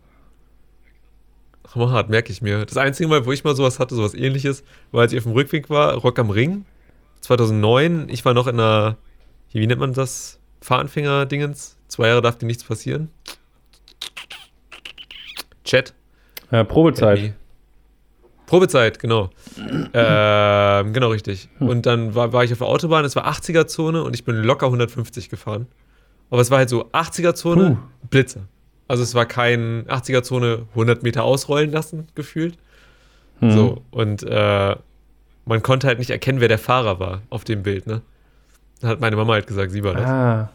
[1.72, 2.64] Hammer hart, merke ich mir.
[2.66, 5.32] Das einzige Mal, wo ich mal sowas hatte, sowas ähnliches, war, als ich auf dem
[5.32, 6.64] Rückweg war, Rock am Ring,
[7.20, 8.08] 2009.
[8.08, 8.96] Ich war noch in einer,
[9.52, 10.40] wie nennt man das?
[10.60, 11.76] Fahranfänger-Dingens.
[11.86, 13.10] Zwei Jahre darf dir nichts passieren.
[15.64, 15.94] Chat.
[16.54, 17.18] Äh, Probezeit.
[17.18, 17.32] Nee.
[18.46, 19.30] Probezeit, genau.
[19.58, 21.48] ähm, genau, richtig.
[21.58, 24.66] Und dann war, war ich auf der Autobahn, es war 80er-Zone und ich bin locker
[24.66, 25.66] 150 gefahren.
[26.30, 27.78] Aber es war halt so 80er-Zone,
[28.10, 28.42] Blitzer.
[28.86, 32.56] Also es war kein 80er-Zone 100 Meter ausrollen lassen, gefühlt.
[33.40, 33.50] Hm.
[33.50, 34.76] So, und äh,
[35.46, 38.02] man konnte halt nicht erkennen, wer der Fahrer war auf dem Bild, ne?
[38.80, 40.06] Dann hat meine Mama halt gesagt, sie war das.
[40.06, 40.50] Ah,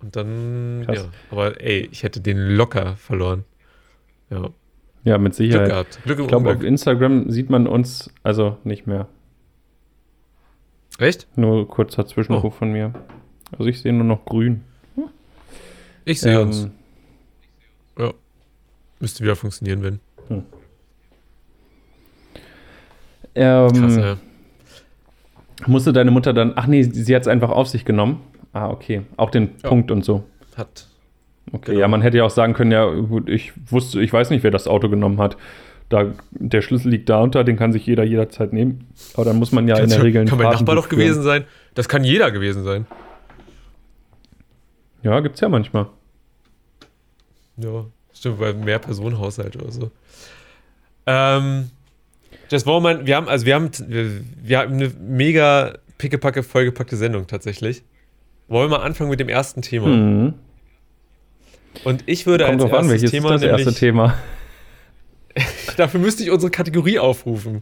[0.00, 0.96] Und dann, Krass.
[0.96, 1.04] ja.
[1.30, 3.44] Aber ey, ich hätte den locker verloren.
[4.30, 4.48] Ja.
[5.04, 5.68] Ja, mit Glück Sicherheit.
[5.68, 6.00] gehabt.
[6.04, 6.62] Glück Ich glaube, auf.
[6.62, 9.06] Instagram sieht man uns also nicht mehr.
[10.98, 11.26] Echt?
[11.36, 12.58] Nur kurzer Zwischenruf Oh.
[12.58, 12.92] von mir.
[13.52, 14.62] Also ich sehe nur noch grün.
[16.04, 16.68] Ich sehe Ähm, uns.
[17.98, 18.12] Ja.
[19.00, 20.00] Müsste wieder funktionieren, wenn.
[23.34, 24.16] ähm, Krass, ja.
[25.66, 26.52] Musste deine Mutter dann.
[26.56, 28.20] Ach nee, sie hat es einfach auf sich genommen.
[28.52, 29.02] Ah, okay.
[29.16, 29.68] Auch den Ja.
[29.68, 30.24] Punkt und so.
[30.56, 30.88] Hat.
[31.54, 31.80] Okay, Genau.
[31.82, 34.50] ja, man hätte ja auch sagen können, ja, gut, ich wusste, ich weiß nicht, wer
[34.50, 35.36] das Auto genommen hat.
[35.88, 38.88] Da, der Schlüssel liegt da unter, den kann sich jeder jederzeit nehmen.
[39.14, 41.44] Aber dann muss man ja in der Regel kann mein Nachbar doch gewesen sein.
[41.74, 42.86] Das kann jeder gewesen sein.
[45.02, 45.86] Ja, gibt's ja manchmal.
[47.58, 49.90] Ja, stimmt, bei mehr Personenhaushalt oder so.
[51.06, 51.70] Ähm,
[52.48, 54.10] das war mal, wir haben, also wir haben, wir,
[54.42, 57.84] wir haben eine mega pickepacke, vollgepackte Sendung tatsächlich.
[58.48, 59.86] Wollen wir mal anfangen mit dem ersten Thema?
[59.86, 60.34] Mhm.
[61.82, 64.14] Und ich würde Kommt als drauf an, erstes welches Thema ist das erste nämlich, Thema.
[65.76, 67.60] dafür müsste ich unsere Kategorie aufrufen.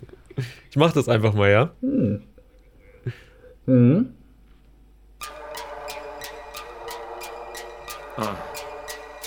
[0.71, 1.71] Ich mache das einfach mal, ja?
[1.81, 2.23] Mhm.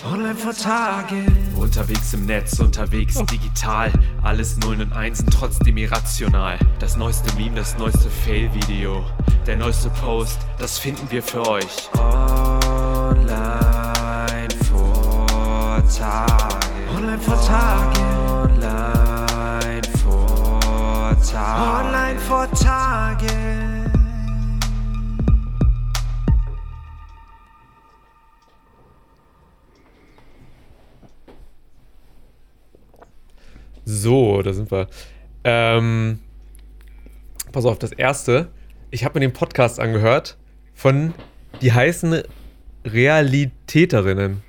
[0.04, 1.26] Online vor Tage.
[1.56, 3.92] Unterwegs im Netz, unterwegs digital.
[4.22, 6.60] Alles Nullen und Einsen, trotzdem irrational.
[6.80, 9.04] Das neueste Meme, das neueste Fail-Video.
[9.48, 11.90] Der neueste Post, das finden wir für euch.
[11.98, 13.75] Online
[15.96, 16.66] vor Tage.
[16.94, 18.02] Online Online-Vortage.
[21.00, 21.46] Online-Vortage.
[21.80, 23.28] Online-Vortage.
[33.86, 34.88] So, da sind wir.
[35.44, 36.20] Ähm,
[37.52, 38.48] pass auf, das erste.
[38.92, 40.38] Ich habe mir den Podcast angehört
[40.74, 41.14] von,
[41.62, 42.24] die heißen
[42.84, 44.45] Realitäterinnen.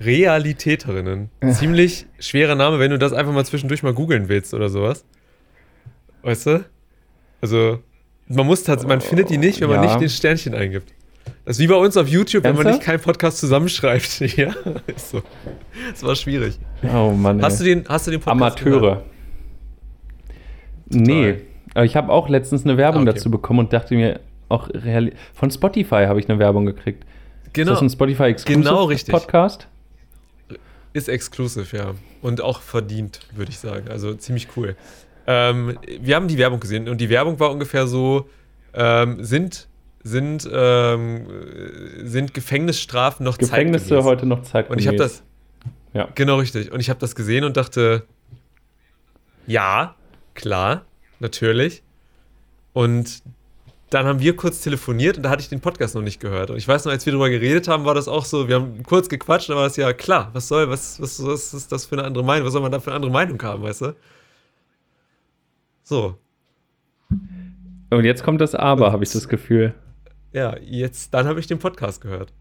[0.00, 1.30] Realitäterinnen.
[1.50, 5.04] Ziemlich schwerer Name, wenn du das einfach mal zwischendurch mal googeln willst oder sowas.
[6.22, 6.64] Weißt du?
[7.40, 7.78] Also,
[8.28, 9.86] man muss tatsächlich, man findet die nicht, wenn man Ja.
[9.90, 10.92] nicht den Sternchen eingibt.
[11.44, 12.78] Das ist wie bei uns auf YouTube, wenn man Ernsthaft?
[12.78, 14.20] nicht keinen Podcast zusammenschreibt.
[14.36, 14.54] ja,
[14.86, 15.22] ist so.
[15.90, 16.58] Das war schwierig.
[16.94, 17.42] Oh Mann.
[17.42, 17.74] Hast du ey.
[17.76, 18.60] den, hast du den Podcast?
[18.62, 19.02] Amateure.
[20.90, 21.36] Nee,
[21.74, 23.18] aber ich habe auch letztens eine Werbung Ah, okay.
[23.18, 27.04] dazu bekommen und dachte mir, auch reali von Spotify habe ich eine Werbung gekriegt.
[27.52, 27.72] Genau.
[27.72, 29.12] Ist das ein Spotify Exclusive Genau richtig.
[29.12, 29.68] Podcast?
[30.92, 31.94] Ist exklusiv, ja.
[32.22, 33.88] Und auch verdient, würde ich sagen.
[33.88, 34.76] Also ziemlich cool.
[35.26, 38.28] Ähm, wir haben die Werbung gesehen und die Werbung war ungefähr so:
[38.72, 39.68] ähm, sind,
[40.02, 44.04] sind, ähm, äh, sind Gefängnisstrafen noch Gefängnisse zeitgemäß?
[44.04, 44.70] heute noch Zeit.
[44.70, 45.22] Und ich habe das.
[45.92, 46.08] Ja.
[46.14, 46.72] Genau richtig.
[46.72, 48.04] Und ich habe das gesehen und dachte:
[49.46, 49.94] Ja,
[50.34, 50.86] klar,
[51.20, 51.82] natürlich.
[52.72, 53.22] Und
[53.90, 56.50] dann haben wir kurz telefoniert und da hatte ich den Podcast noch nicht gehört.
[56.50, 58.82] Und ich weiß noch, als wir darüber geredet haben, war das auch so, wir haben
[58.82, 62.04] kurz gequatscht, aber es ja klar, was soll, was, was, was ist das für eine
[62.04, 62.46] andere Meinung?
[62.46, 63.96] Was soll man da für eine andere Meinung haben, weißt du?
[65.84, 66.18] So,
[67.90, 69.74] Und jetzt kommt das Aber, habe ich das Gefühl.
[70.32, 72.32] ja, jetzt, dann habe ich den Podcast gehört.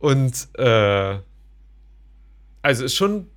[0.00, 1.18] Und, äh,
[2.62, 3.28] also ist schon,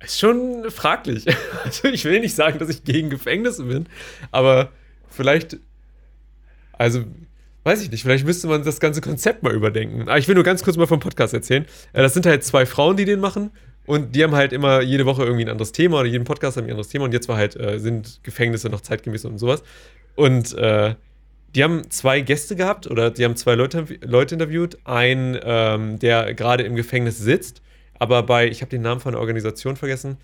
[0.00, 1.26] ist schon fraglich.
[1.64, 3.86] Also ich will nicht sagen, dass ich gegen Gefängnisse bin,
[4.32, 4.70] aber
[5.08, 5.58] vielleicht,
[6.78, 7.04] also,
[7.64, 10.02] weiß ich nicht, vielleicht müsste man das ganze Konzept mal überdenken.
[10.02, 11.64] Aber ich will nur ganz kurz mal vom Podcast erzählen.
[11.92, 13.50] Äh, Das sind halt zwei Frauen, die den machen.
[13.86, 16.64] Und die haben halt immer jede Woche irgendwie ein anderes Thema oder jeden Podcast haben
[16.64, 17.04] ein anderes Thema.
[17.04, 19.62] Und jetzt war halt, äh, sind Gefängnisse noch zeitgemäß und sowas.
[20.14, 20.94] Und äh,
[21.54, 24.78] die haben zwei Gäste gehabt oder die haben zwei Leute, Leute interviewt.
[24.84, 27.62] Ein, ähm, der gerade im Gefängnis sitzt,
[27.98, 30.16] aber bei, ich habe den Namen von der Organisation vergessen,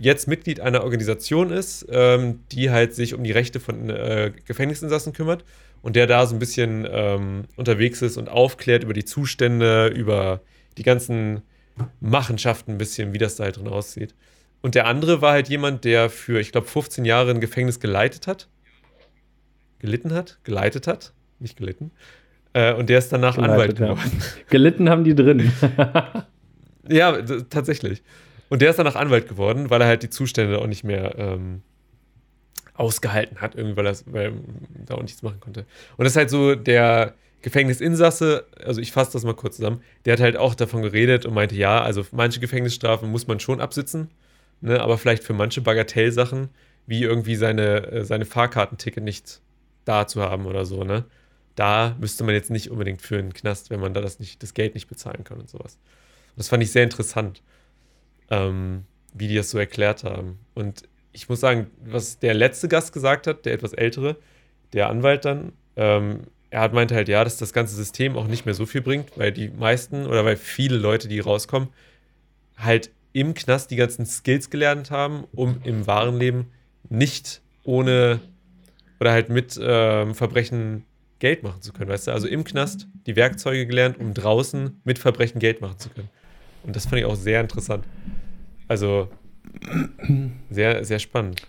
[0.00, 5.12] jetzt Mitglied einer Organisation ist, ähm, die halt sich um die Rechte von äh, Gefängnisinsassen
[5.12, 5.44] kümmert
[5.82, 10.40] und der da so ein bisschen ähm, unterwegs ist und aufklärt über die Zustände, über
[10.78, 11.42] die ganzen
[12.00, 14.14] Machenschaften ein bisschen, wie das da halt drin aussieht.
[14.62, 18.26] Und der andere war halt jemand, der für, ich glaube, 15 Jahre ein Gefängnis geleitet
[18.26, 18.48] hat.
[19.80, 20.38] Gelitten hat?
[20.44, 21.12] Geleitet hat?
[21.40, 21.90] Nicht gelitten.
[22.52, 23.86] Äh, und der ist danach Anwalt Geleitet, ja.
[23.94, 24.22] geworden.
[24.50, 25.52] Gelitten haben die drin.
[26.88, 28.02] Ja, tatsächlich.
[28.48, 31.62] Und der ist danach Anwalt geworden, weil er halt die Zustände auch nicht mehr ähm,
[32.74, 34.32] ausgehalten hat, irgendwie, weil er weil
[34.86, 35.66] da auch nichts machen konnte.
[35.96, 40.14] Und das ist halt so der Gefängnisinsasse, also ich fasse das mal kurz zusammen, der
[40.14, 44.10] hat halt auch davon geredet und meinte, ja, also manche Gefängnisstrafen muss man schon absitzen,
[44.60, 46.48] ne, aber vielleicht für manche Bagatellsachen,
[46.86, 49.40] wie irgendwie seine, äh, seine Fahrkartenticket nicht
[49.84, 51.04] da zu haben oder so, ne?
[51.54, 54.54] Da müsste man jetzt nicht unbedingt für einen Knast, wenn man da das, nicht, das
[54.54, 55.78] Geld nicht bezahlen kann und sowas.
[56.34, 57.42] Das fand ich sehr interessant,
[58.30, 60.38] ähm, wie die das so erklärt haben.
[60.54, 64.16] Und ich muss sagen, was der letzte Gast gesagt hat, der etwas ältere,
[64.72, 66.20] der Anwalt dann, ähm,
[66.50, 69.16] er hat meinte halt, ja, dass das ganze System auch nicht mehr so viel bringt,
[69.16, 71.68] weil die meisten oder weil viele Leute, die rauskommen,
[72.56, 76.50] halt im Knast die ganzen Skills gelernt haben, um im wahren Leben
[76.88, 78.20] nicht ohne
[79.00, 80.84] oder halt mit ähm, Verbrechen
[81.18, 82.12] Geld machen zu können, weißt du?
[82.12, 86.10] Also im Knast die Werkzeuge gelernt, um draußen mit Verbrechen Geld machen zu können.
[86.64, 87.84] Und das fand ich auch sehr interessant.
[88.68, 89.08] Also
[90.50, 91.42] sehr, sehr spannend.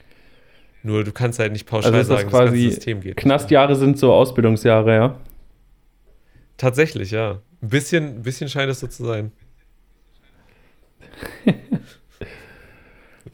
[0.84, 3.16] Nur du kannst halt nicht pauschal Also ist das sagen, das ganze quasi System geht.
[3.16, 5.20] Knastjahre sind so Ausbildungsjahre, ja.
[6.58, 7.40] Tatsächlich, ja.
[7.62, 9.32] Ein bisschen, ein bisschen scheint es so zu sein.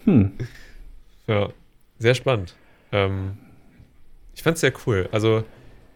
[0.05, 0.32] Hm.
[1.27, 1.49] Ja,
[1.99, 2.55] sehr spannend.
[2.91, 3.38] Ähm,
[4.34, 5.10] ich fand es sehr cool.
[5.12, 5.43] Also,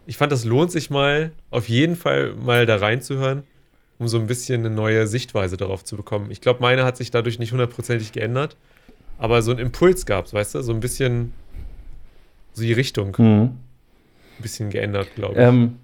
[0.05, 3.43] ich fand, das lohnt sich mal, auf jeden Fall mal da reinzuhören,
[3.99, 6.31] um so ein bisschen eine neue Sichtweise darauf zu bekommen.
[6.31, 8.57] Ich glaube, meine hat sich dadurch nicht hundertprozentig geändert,
[9.17, 10.61] aber so einen Impuls gab es, weißt du?
[10.61, 11.33] So ein bisschen,
[12.53, 13.49] so die Richtung ein Hm.
[14.39, 15.39] bisschen geändert, glaube ich.
[15.39, 15.77] Ähm,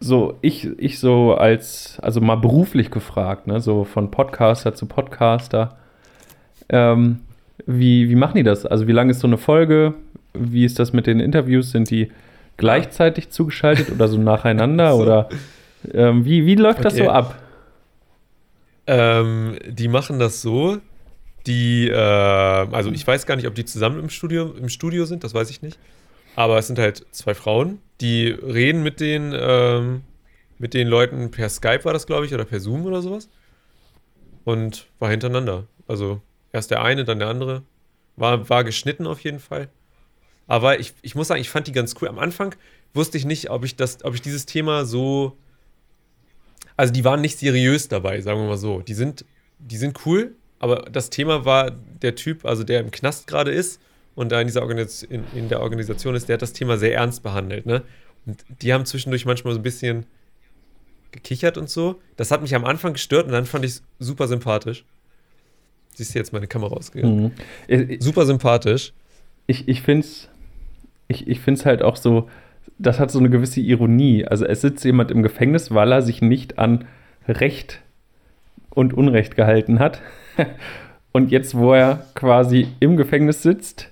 [0.00, 5.76] so, ich, ich so als, also mal beruflich gefragt, ne, so von Podcaster zu Podcaster.
[6.70, 7.20] Ähm,
[7.66, 8.64] wie, wie machen die das?
[8.64, 9.94] Also, wie lang ist so eine Folge?
[10.32, 11.72] Wie ist das mit den Interviews?
[11.72, 12.10] Sind die
[12.56, 14.92] gleichzeitig zugeschaltet oder so nacheinander?
[14.96, 15.02] So.
[15.02, 15.28] Oder
[15.92, 17.04] ähm, wie, wie läuft das Okay.
[17.04, 17.40] so ab?
[18.86, 20.78] Ähm, die machen das so.
[21.46, 25.24] Die, äh, also ich weiß gar nicht, ob die zusammen im Studio, im Studio sind,
[25.24, 25.78] das weiß ich nicht.
[26.36, 30.02] Aber es sind halt zwei Frauen, die reden mit den, ähm,
[30.58, 33.28] mit den Leuten per Skype war das, glaube ich, oder per Zoom oder sowas.
[34.44, 35.66] und war hintereinander.
[35.86, 36.20] Also
[36.52, 37.62] erst der eine, dann der andere.
[38.16, 39.68] War, war geschnitten auf jeden Fall.
[40.46, 42.08] Aber ich, ich muss sagen, ich fand die ganz cool.
[42.08, 42.54] Am Anfang
[42.94, 45.36] wusste ich nicht, ob ich, das, ob ich dieses Thema so.
[46.80, 48.80] Also die waren nicht seriös dabei, sagen wir mal so.
[48.80, 49.26] Die sind,
[49.58, 53.82] die sind cool, aber das Thema war der Typ, also der im Knast gerade ist
[54.14, 56.94] und da in, dieser Organisation, in, in der Organisation ist, der hat das Thema sehr
[56.94, 57.66] ernst behandelt.
[57.66, 57.82] Ne?
[58.24, 60.06] Und die haben zwischendurch manchmal so ein bisschen
[61.12, 62.00] gekichert und so.
[62.16, 64.86] Das hat mich am Anfang gestört und dann fand ich es super sympathisch.
[65.96, 67.34] Siehst du jetzt meine Kamera ausgegangen?
[67.68, 67.96] Mhm.
[68.00, 68.94] Super sympathisch.
[69.46, 70.30] Ich, ich finde es
[71.08, 72.30] ich, ich find's halt auch so,
[72.80, 74.24] das hat so eine gewisse Ironie.
[74.24, 76.86] Also es sitzt jemand im Gefängnis, weil er sich nicht an
[77.28, 77.80] Recht
[78.70, 80.00] und Unrecht gehalten hat.
[81.12, 83.90] Und jetzt, wo er quasi im Gefängnis sitzt,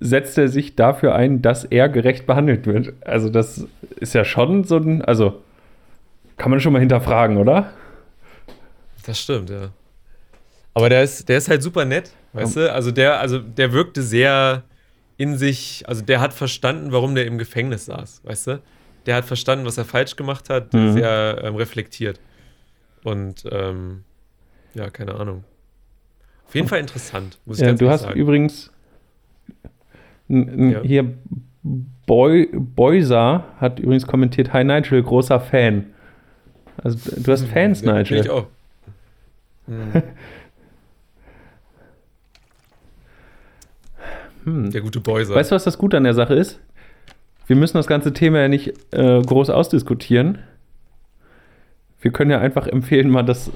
[0.00, 2.94] setzt er sich dafür ein, dass er gerecht behandelt wird.
[3.02, 3.66] Also das
[4.00, 5.42] ist ja schon so ein, also
[6.38, 7.70] kann man schon mal hinterfragen, oder?
[9.04, 9.68] Das stimmt, ja.
[10.72, 12.72] Aber der ist, der ist halt super nett, weißt du?
[12.72, 14.62] Also der, also der wirkte sehr
[15.16, 18.62] in sich, also der hat verstanden, warum der im Gefängnis saß, weißt du?
[19.06, 20.92] Der hat verstanden, was er falsch gemacht hat, mhm.
[20.92, 22.20] sehr ähm, reflektiert.
[23.04, 24.04] Und ähm,
[24.74, 25.44] ja, keine Ahnung.
[26.46, 28.18] Auf jeden Fall interessant, muss ich ja, Du hast sagen.
[28.18, 28.70] übrigens
[30.28, 30.80] ja.
[30.82, 31.14] hier
[32.06, 35.86] Boy, Boysa hat übrigens kommentiert, Hi Nigel, großer Fan.
[36.82, 38.20] Also du hast Fans, ja, Nigel.
[38.20, 38.46] Ich auch.
[39.64, 40.02] Hm.
[44.44, 44.70] Hm.
[44.70, 45.34] Der gute Boyser.
[45.34, 46.60] Weißt du, was das Gute an der Sache ist?
[47.46, 50.38] Wir müssen das ganze Thema ja nicht äh, groß ausdiskutieren.
[52.00, 53.50] Wir können ja einfach empfehlen, mal das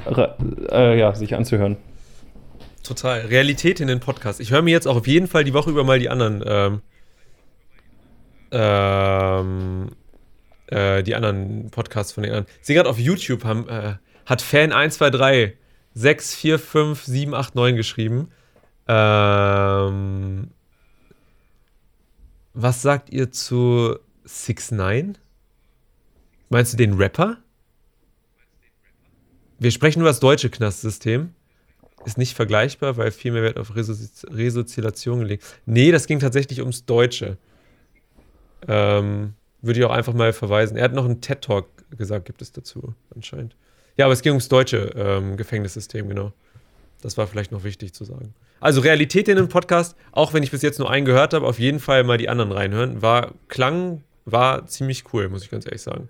[0.71, 1.77] äh, ja, sich anzuhören.
[2.85, 3.21] Total.
[3.23, 4.41] Realität in den Podcast.
[4.41, 6.81] Ich höre mir jetzt auch auf jeden Fall die Woche über mal die anderen ähm,
[8.53, 9.91] ähm,
[10.69, 12.55] äh, die anderen Podcasts von den anderen.
[12.61, 13.95] Ich sehe gerade auf YouTube haben, äh,
[14.25, 15.57] hat Fan 123
[15.95, 18.29] 6, 4, 5, 7, 8, 9 geschrieben.
[18.87, 20.51] Ähm,
[22.57, 25.19] was sagt ihr zu 6 9
[26.49, 27.39] Meinst du den Rapper?
[29.59, 31.35] Wir sprechen über das deutsche Knastsystem.
[32.05, 35.45] Ist nicht vergleichbar, weil viel mehr Wert auf Resozialisation gelegt.
[35.67, 37.37] Nee, das ging tatsächlich ums Deutsche.
[38.69, 40.77] Ähm, würde ich auch einfach mal verweisen.
[40.77, 43.57] Er hat noch einen TED-Talk gesagt, gibt es dazu anscheinend.
[43.97, 46.33] Ja, aber es ging ums deutsche ähm, Gefängnissystem, genau.
[47.03, 48.35] Das war vielleicht noch wichtig zu sagen.
[48.61, 51.59] Also Realität in dem Podcast, auch wenn ich bis jetzt nur einen gehört habe, auf
[51.59, 53.03] jeden Fall mal die anderen reinhören.
[53.03, 56.09] War, klang, war ziemlich cool, muss ich ganz ehrlich sagen.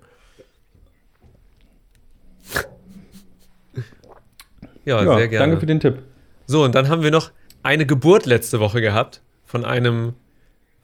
[4.84, 5.46] ja, ja, sehr gerne.
[5.46, 5.98] Danke für den Tipp.
[6.46, 7.32] So, und dann haben wir noch
[7.62, 10.14] eine Geburt letzte Woche gehabt von einem,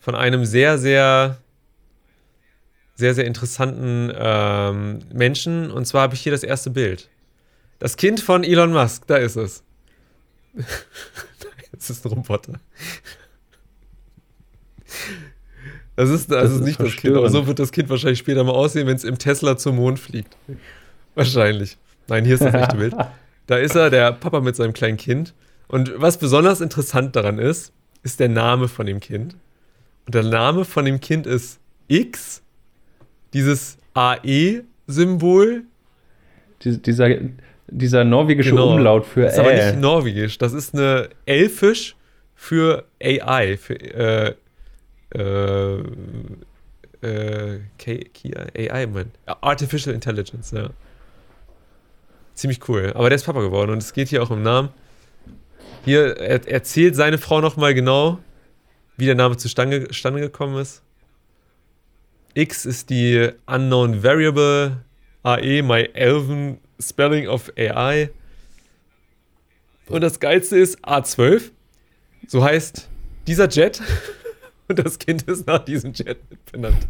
[0.01, 1.39] von einem sehr, sehr
[2.95, 5.71] sehr, sehr interessanten ähm, Menschen.
[5.71, 7.09] Und zwar habe ich hier das erste Bild.
[7.79, 9.65] Das Kind von Elon Musk, da ist es.
[11.89, 12.61] das ist ein Roboter.
[15.97, 18.45] Das ist, das, das ist, nicht das Kind, aber so wird das Kind wahrscheinlich später
[18.45, 20.37] mal aussehen, wenn es im Tesla zum Mond fliegt.
[21.15, 21.77] Wahrscheinlich.
[22.09, 22.95] Nein, hier ist das echte Bild.
[23.49, 25.35] Da ist er, der Papa mit seinem kleinen Kind.
[25.67, 27.73] Und was besonders interessant daran ist,
[28.05, 29.35] ist der Name von dem Kind.
[30.07, 32.41] Und der Name von dem Kind ist X
[33.35, 35.65] dieses AE-Symbol.
[36.63, 37.09] Die, dieser,
[37.73, 38.75] dieser norwegische genau.
[38.75, 40.39] Umlaut für Das ist aber nicht norwegisch.
[40.39, 41.97] Das ist eine Elfisch
[42.35, 43.57] für AI.
[43.57, 44.35] Für, äh,
[45.15, 45.79] äh,
[47.03, 49.11] äh, AI, man.
[49.27, 50.71] Artificial Intelligence, ja.
[52.35, 52.93] Ziemlich cool.
[52.95, 54.71] Aber der ist Papa geworden und es geht hier auch um Namen.
[55.85, 58.19] Hier er, erzählt seine Frau nochmal genau,
[58.97, 60.83] wie der Name zustande, zustande gekommen ist.
[62.35, 64.79] X ist die Unknown Variable,
[65.23, 68.11] AE, my Elven Spelling of AI.
[69.89, 71.51] Und das Geilste ist A12.
[72.27, 72.89] So heißt
[73.27, 73.81] dieser Jet.
[74.69, 76.19] Und das Kind ist nach diesem Jet
[76.51, 76.89] benannt.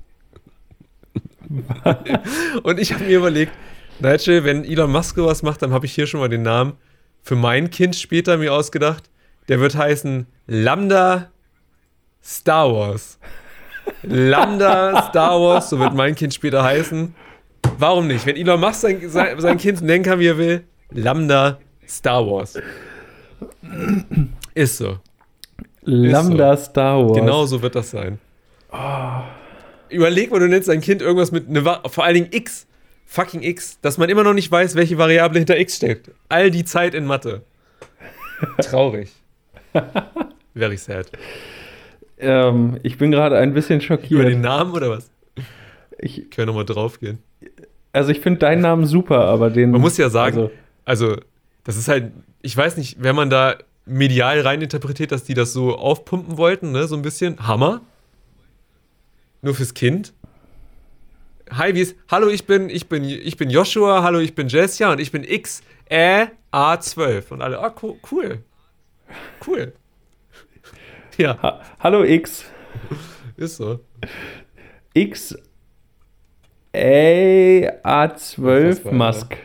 [2.62, 3.52] Und ich habe mir überlegt,
[3.98, 6.75] Nigel, wenn Elon Musk was macht, dann habe ich hier schon mal den Namen
[7.23, 9.08] für mein Kind später mir ausgedacht.
[9.48, 11.31] Der wird heißen Lambda
[12.23, 13.19] Star Wars.
[14.02, 17.14] Lambda Star Wars, so wird mein Kind später heißen.
[17.79, 18.27] Warum nicht?
[18.27, 22.58] Wenn Elon Musk sein, sein, sein Kind nennen kann, wie er will, Lambda Star Wars.
[24.54, 24.98] Ist so.
[25.83, 26.64] Lambda so.
[26.64, 27.16] Star Wars.
[27.16, 28.18] Genau so wird das sein.
[28.73, 29.23] Oh.
[29.88, 32.66] Überleg mal, du nennst dein Kind irgendwas mit, ne, vor allen Dingen X,
[33.04, 36.10] fucking X, dass man immer noch nicht weiß, welche Variable hinter X steckt.
[36.29, 37.42] All die Zeit in Mathe.
[38.58, 39.10] Traurig.
[40.54, 41.10] Very sad.
[42.18, 44.12] Ähm, ich bin gerade ein bisschen schockiert.
[44.12, 45.10] Über den Namen oder was?
[45.98, 47.18] Ich kann nochmal drauf gehen.
[47.92, 49.70] Also ich finde deinen Namen super, aber den.
[49.70, 50.36] Man muss ja sagen,
[50.84, 51.16] also, also
[51.64, 55.76] Das ist halt, ich weiß nicht, wenn man da medial reininterpretiert, dass die das so
[55.76, 57.46] aufpumpen wollten, ne, so ein bisschen.
[57.46, 57.80] Hammer.
[59.42, 60.12] Nur fürs Kind.
[61.50, 61.96] Hi, wie ist.
[62.10, 65.24] Hallo, ich bin, ich bin, ich bin Joshua, hallo, ich bin Jessia und ich bin
[65.24, 67.30] X, Ä, A12.
[67.30, 68.38] Und alle, ah, co- cool.
[69.46, 69.72] Cool.
[71.18, 72.46] Ja, Ha Hallo X.
[73.36, 73.80] ist so.
[74.94, 75.36] X
[76.75, 79.37] A12 Unfassbar, Musk.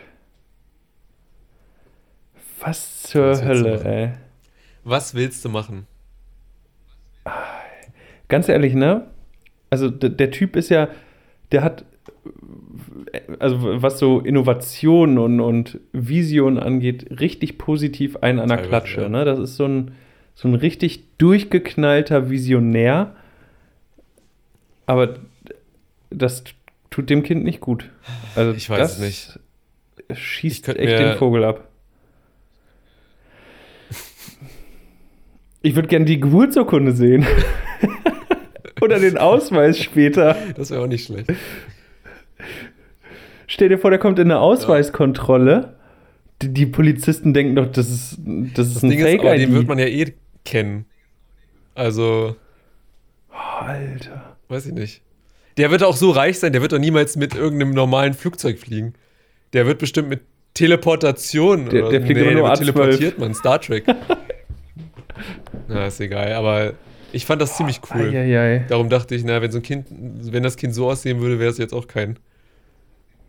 [2.60, 4.10] Was zur Was Hölle, ey.
[4.84, 5.86] Was willst du machen?
[8.28, 9.06] Ganz ehrlich, ne?
[9.70, 10.88] Also der Typ ist ja,
[11.52, 11.84] der hat,
[13.38, 19.02] also was so Innovation und, und Vision angeht, richtig positiv einen an der Klatsche.
[19.02, 19.08] ja.
[19.08, 19.24] Ne?
[19.26, 19.92] Das ist so ein,
[20.34, 23.14] so ein richtig durchgeknallter Visionär.
[24.86, 25.16] Aber
[26.10, 26.44] das
[26.90, 27.90] tut dem Kind nicht gut.
[28.34, 29.40] Also Ich weiß das es nicht.
[30.18, 31.68] Schießt echt den Vogel ab.
[35.62, 37.26] Ich würde gerne die Geburtsurkunde sehen.
[38.80, 40.36] Oder den Ausweis später.
[40.56, 41.32] Das wäre auch nicht schlecht.
[43.48, 45.76] Stell dir vor, der kommt in eine Ausweiskontrolle.
[46.42, 48.18] Die, die Polizisten denken doch, das ist,
[48.54, 49.52] das ist Das ein Ding ist, aber den Fake-ID.
[49.54, 50.14] wird man ja eh
[50.44, 50.84] kennen.
[51.74, 52.36] Also,
[53.30, 54.36] Alter.
[54.48, 55.02] weiß ich nicht.
[55.58, 58.94] Der wird auch so reich sein, der wird doch niemals mit irgendeinem normalen Flugzeug fliegen.
[59.52, 60.20] Der wird bestimmt mit
[60.54, 61.68] Teleportation.
[61.68, 62.58] Der- der fliegt der nur A12.
[62.58, 63.84] teleportiert man, Star Trek.
[65.68, 66.72] Na, ist egal, aber
[67.12, 68.08] ich fand das ziemlich cool.
[68.08, 68.64] Eieiei.
[68.68, 71.50] Darum dachte ich, na, wenn so ein Kind, wenn das Kind so aussehen würde, wäre
[71.50, 72.18] es jetzt auch kein.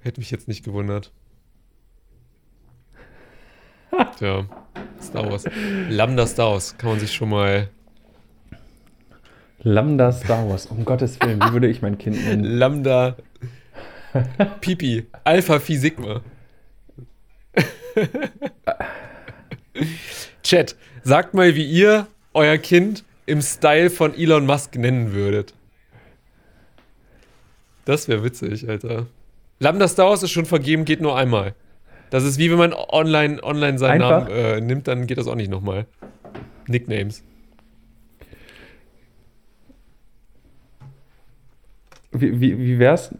[0.01, 1.11] Hätte mich jetzt nicht gewundert.
[4.17, 4.45] Tja,
[5.01, 5.45] Star Wars.
[5.89, 7.69] Lambda Star Wars kann man sich schon mal.
[9.61, 10.67] Lambda Star Wars.
[10.67, 12.43] Um Gottes Willen, wie würde ich mein Kind nennen?
[12.43, 13.15] Lambda
[14.61, 15.05] Pipi.
[15.23, 16.21] Alpha Phi Sigma.
[20.43, 25.53] Chat, sagt mal, wie ihr euer Kind im Style von Elon Musk nennen würdet.
[27.85, 29.07] Das wäre witzig, Alter.
[29.59, 31.53] Lambda Star Wars ist schon vergeben, geht nur einmal.
[32.09, 34.29] Das ist wie wenn man online, online seinen Einfach?
[34.29, 35.85] Namen äh, nimmt, dann geht das auch nicht nochmal.
[36.67, 37.23] Nicknames.
[42.11, 43.13] Wie, wie, wie wär's?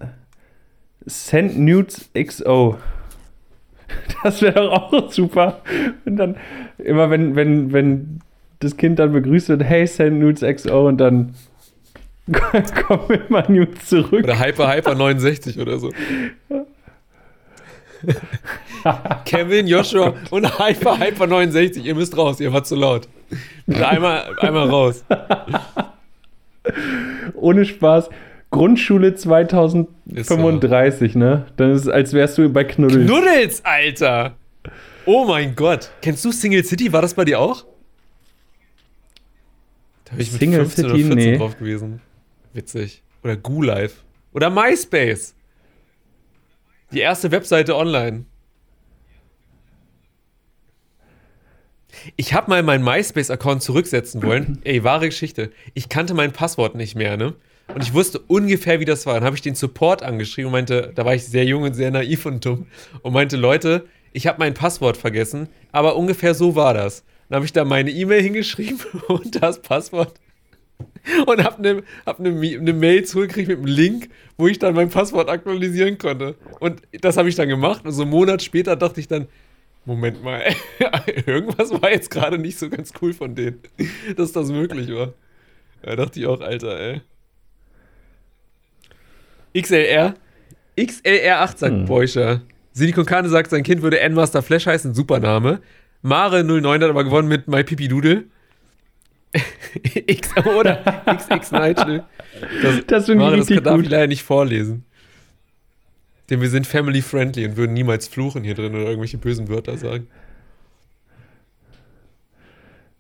[1.05, 2.77] Send Nudes XO.
[4.23, 5.61] Das wäre doch auch super.
[6.05, 6.37] Und dann
[6.77, 8.19] immer, wenn, wenn, wenn
[8.59, 11.33] das Kind dann begrüßt wird, hey, send Nudes XO und dann
[12.87, 14.23] kommen immer Nudes zurück.
[14.23, 15.91] Oder Hyper Hyper 69 oder so.
[19.25, 21.85] Kevin, Joshua und Hyper Hyper 69.
[21.85, 23.07] Ihr müsst raus, ihr wart zu laut.
[23.67, 25.03] Einmal, einmal raus.
[27.35, 28.09] Ohne Spaß.
[28.51, 31.45] Grundschule 2035, ne?
[31.57, 33.05] Dann ist es, als wärst du bei Knuddels.
[33.05, 34.35] Knuddels, Alter!
[35.05, 35.91] Oh mein Gott.
[36.01, 36.91] Kennst du Single City?
[36.91, 37.65] War das bei dir auch?
[40.05, 40.89] Da bin ich mit Single 15 City?
[40.89, 41.37] oder 14 Nee.
[41.37, 42.01] drauf gewesen.
[42.53, 43.03] Witzig.
[43.23, 43.97] Oder Goo Life.
[44.33, 45.35] Oder MySpace.
[46.91, 48.25] Die erste Webseite online.
[52.15, 54.59] Ich habe mal meinen MySpace-Account zurücksetzen wollen.
[54.63, 55.51] Ey, wahre Geschichte.
[55.73, 57.33] Ich kannte mein Passwort nicht mehr, ne?
[57.74, 59.15] Und ich wusste ungefähr, wie das war.
[59.15, 61.91] Dann habe ich den Support angeschrieben und meinte, da war ich sehr jung und sehr
[61.91, 62.67] naiv und dumm.
[63.01, 67.03] Und meinte, Leute, ich habe mein Passwort vergessen, aber ungefähr so war das.
[67.30, 70.20] Dann habe ich da meine E-Mail hingeschrieben und das Passwort.
[71.26, 74.74] Und habe eine hab ne, Mi- ne Mail zurückgekriegt mit einem Link, wo ich dann
[74.74, 76.36] mein Passwort aktualisieren konnte.
[76.59, 77.86] Und das habe ich dann gemacht.
[77.86, 79.28] Und so einen Monat später dachte ich dann,
[79.86, 80.41] Moment mal,
[81.26, 83.59] irgendwas war jetzt gerade nicht so ganz cool von denen,
[84.17, 85.13] dass das möglich war.
[85.82, 87.01] Da dachte ich auch, Alter, ey.
[89.57, 90.13] XLR?
[90.77, 91.85] XLR8 sagt Hm.
[91.85, 92.41] Beuscher.
[92.71, 95.59] Silicon Kane sagt, sein Kind würde N-Master Flash heißen, super Name.
[96.03, 98.25] Mare09 hat aber gewonnen mit My Pipi Doodle.
[100.07, 102.03] X oder XX Nigel.
[102.61, 104.85] Das, Das finde ich Mare, das richtig darf ich leider nicht vorlesen.
[106.29, 109.77] Denn wir sind family friendly und würden niemals fluchen hier drin oder irgendwelche bösen Wörter
[109.77, 110.07] sagen.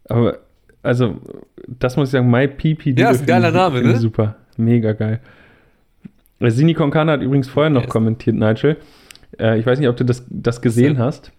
[0.05, 0.39] Aber,
[0.81, 1.19] also,
[1.67, 2.95] das muss ich sagen, My PP.
[2.97, 3.97] Ja, ist ein geiler Name, ne?
[3.97, 5.19] Super, mega geil.
[6.39, 7.89] Äh, Sini Konkana hat übrigens vorher noch Yes.
[7.91, 8.77] kommentiert, Nigel.
[9.39, 11.03] Äh, ich weiß nicht, ob du das, das gesehen denn?
[11.03, 11.31] hast.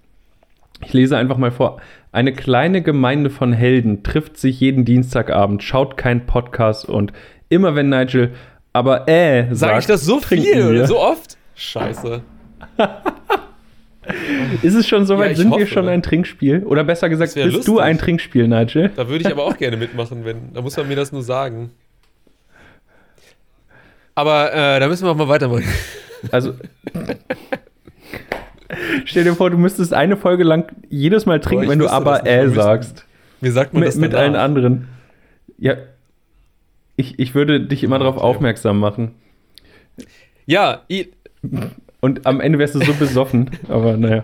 [0.84, 1.80] Ich lese einfach mal vor.
[2.12, 7.12] Eine kleine Gemeinde von Helden trifft sich jeden Dienstagabend, schaut keinen Podcast und
[7.51, 8.32] immer wenn Nigel
[8.72, 10.70] aber äh Sag sagt, ich das so trinken viel wir.
[10.70, 11.36] oder so oft?
[11.57, 12.22] Scheiße.
[14.62, 15.30] Ist es schon soweit?
[15.32, 15.66] Ja, Sind wir hoffe.
[15.66, 16.64] schon ein Trinkspiel?
[16.64, 17.80] Oder besser gesagt, bist du lustig.
[17.80, 18.90] ein Trinkspiel, Nigel?
[18.96, 20.53] Da würde ich aber auch gerne mitmachen, wenn.
[20.55, 21.70] Da muss man mir das nur sagen.
[24.21, 25.64] Aber äh, da müssen wir auch mal weitermachen.
[26.31, 26.53] Also,
[29.07, 32.27] Stell dir vor, du müsstest eine Folge lang jedes Mal trinken, ich wenn du aber
[32.27, 33.07] äh sagst.
[33.41, 34.89] Wie sagt man Mit, das mit allen anderen.
[35.57, 35.77] Ja.
[36.97, 38.25] Ich, ich würde dich immer darauf Okay.
[38.27, 39.14] aufmerksam machen.
[40.45, 41.09] Ja, I
[42.01, 43.51] Und am Ende wärst du so besoffen.
[43.68, 44.22] Aber naja.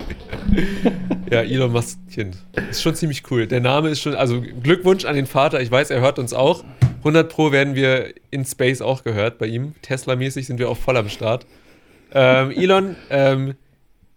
[1.31, 2.39] ja, Elon Musk Kind.
[2.71, 3.47] Ist schon ziemlich cool.
[3.47, 5.61] Der Name ist schon, also Glückwunsch an den Vater.
[5.61, 6.65] Ich weiß, er hört uns auch.
[6.99, 9.75] 100 Pro werden wir in Space auch gehört bei ihm.
[9.83, 11.47] Tesla-mäßig sind wir auch voll am Start.
[12.13, 13.55] Ähm, Elon, ähm,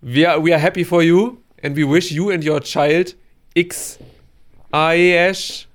[0.02, 3.16] we, are, we are happy for you and we wish you and your child
[3.54, 4.00] X
[4.72, 5.68] AES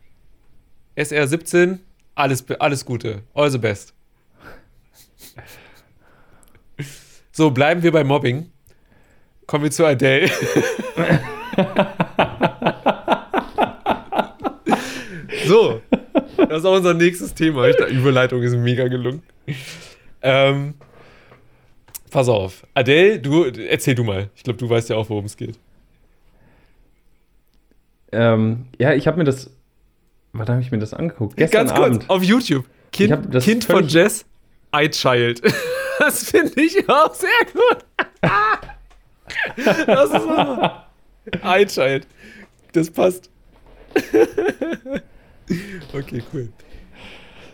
[0.96, 1.78] SR17
[2.14, 3.22] alles, alles Gute.
[3.34, 3.93] All the best.
[7.36, 8.48] So, bleiben wir bei Mobbing.
[9.48, 10.28] Kommen wir zu Adele.
[15.44, 15.82] so,
[16.36, 17.66] das ist auch unser nächstes Thema.
[17.66, 19.24] Ich, die Überleitung ist mega gelungen.
[20.22, 20.74] Ähm,
[22.12, 22.64] pass auf.
[22.72, 24.30] Adele, du, erzähl du mal.
[24.36, 25.58] Ich glaube, du weißt ja auch, worum es geht.
[28.12, 29.50] Ähm, ja, ich habe mir das.
[30.32, 31.36] Wann habe ich mir das angeguckt?
[31.36, 32.10] Gestern Ganz kurz, Abend.
[32.10, 32.64] auf YouTube.
[32.92, 34.24] Kind, kind von Jess,
[34.72, 35.42] I Child.
[35.98, 37.84] Das finde ich auch sehr gut.
[39.86, 40.26] Das ist.
[41.44, 42.06] I Child.
[42.72, 43.30] Das passt.
[45.92, 46.48] Okay, cool.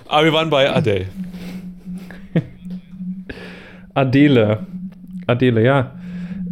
[0.06, 1.06] Aber wir waren bei Adele.
[3.94, 4.66] Adele.
[5.26, 5.94] Adele, ja.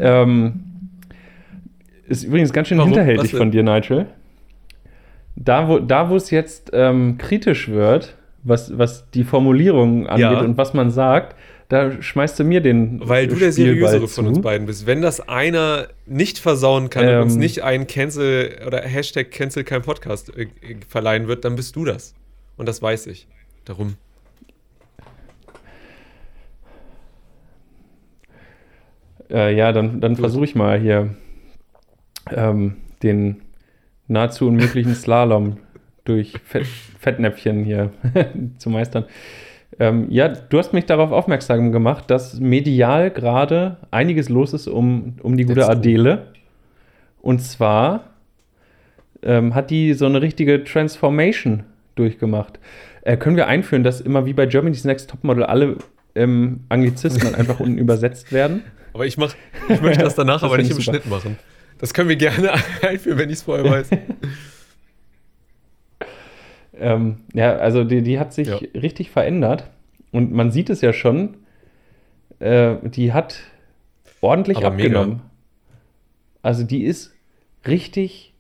[0.01, 0.61] Ähm,
[2.07, 2.91] ist übrigens ganz schön Warum?
[2.93, 4.07] hinterhältig von dir, Nigel.
[5.37, 10.41] Da, wo, da, wo es jetzt ähm, kritisch wird, was, was die Formulierungen angeht Ja.
[10.41, 11.37] und was man sagt,
[11.69, 14.87] da schmeißt du mir den Weil du der seriösere von uns beiden bist.
[14.87, 17.23] Wenn das einer nicht versauen kann und Ähm.
[17.23, 21.77] uns nicht ein Cancel oder Hashtag Cancel kein Podcast äh, äh, verleihen wird, dann bist
[21.77, 22.15] du das.
[22.57, 23.29] Und das weiß ich.
[23.67, 23.97] Darum.
[29.31, 31.15] Äh, ja, dann, dann versuche ich mal hier
[32.31, 33.43] ähm, den
[34.07, 35.59] nahezu unmöglichen Slalom
[36.05, 36.67] durch Fett,
[36.99, 37.93] Fettnäpfchen hier
[38.59, 39.05] zu meistern.
[39.79, 45.17] Ähm, ja, du hast mich darauf aufmerksam gemacht, dass medial gerade einiges los ist um,
[45.23, 45.69] um die gute.
[45.69, 46.33] Adele.
[47.21, 48.11] Und zwar
[49.23, 51.65] ähm, hat die so eine richtige Transformation
[51.95, 52.59] durchgemacht.
[53.03, 55.77] Äh, können wir einführen, dass immer wie bei Germany's Next Topmodel alle
[56.15, 58.63] ähm, Anglizismen einfach unten übersetzt werden?
[58.95, 59.35] Aber ich mach,
[59.69, 60.99] ich möchte das danach Das aber nicht im super.
[60.99, 61.39] Schnitt machen.
[61.79, 62.53] Das können wir gerne
[62.83, 63.91] einführen, wenn ich es vorher weiß.
[66.81, 68.57] Ähm, ja, also die, die hat sich Ja.
[68.75, 69.65] richtig verändert
[70.13, 71.37] und man sieht es ja schon.
[72.39, 73.39] Äh, die hat
[74.21, 75.01] ordentlich Aber mega.
[75.01, 75.23] abgenommen.
[76.43, 77.13] Also die ist
[77.67, 78.33] richtig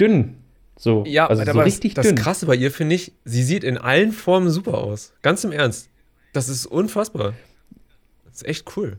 [0.00, 0.36] dünn.
[0.76, 2.16] So, Ja, also aber so das, richtig das dünn.
[2.16, 5.12] Krasse bei ihr finde ich, sie sieht in allen Formen super aus.
[5.22, 5.88] Ganz im Ernst.
[6.32, 7.34] Das ist unfassbar.
[8.24, 8.98] Das ist echt cool.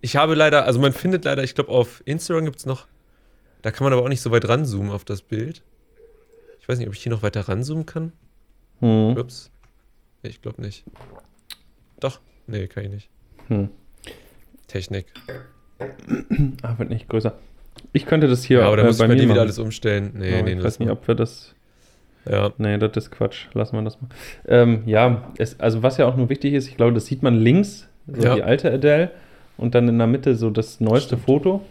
[0.00, 2.86] Ich habe leider, also man findet leider, ich glaube auf Instagram gibt es noch,
[3.62, 5.62] da kann man aber auch nicht so weit ranzoomen auf das Bild.
[6.70, 8.12] Ich weiß nicht, ob ich hier noch weiter ranzoomen kann.
[8.78, 9.16] Hm.
[9.16, 9.50] Ups.
[10.22, 10.84] Ich glaube nicht.
[11.98, 12.20] Doch.
[12.46, 13.08] Nee, kann ich nicht.
[13.48, 13.70] Hm.
[14.68, 15.06] Technik.
[16.62, 17.36] Ah, wird nicht größer.
[17.92, 20.12] Ich könnte das hier Ja, aber da äh, muss ich bei dir wieder alles umstellen.
[20.14, 21.56] Nee, Ja, nee, ich weiß nicht, ob wir das.
[22.24, 22.52] Ja.
[22.56, 23.46] Nee, das ist Quatsch.
[23.52, 24.08] Lassen wir das mal.
[24.46, 27.34] Ähm, ja, es, also was ja auch nur wichtig ist, ich glaube, das sieht man
[27.34, 28.36] links, so Ja.
[28.36, 29.10] die alte Adele,
[29.56, 31.24] und dann in der Mitte so das neueste Stimmt.
[31.24, 31.64] Foto.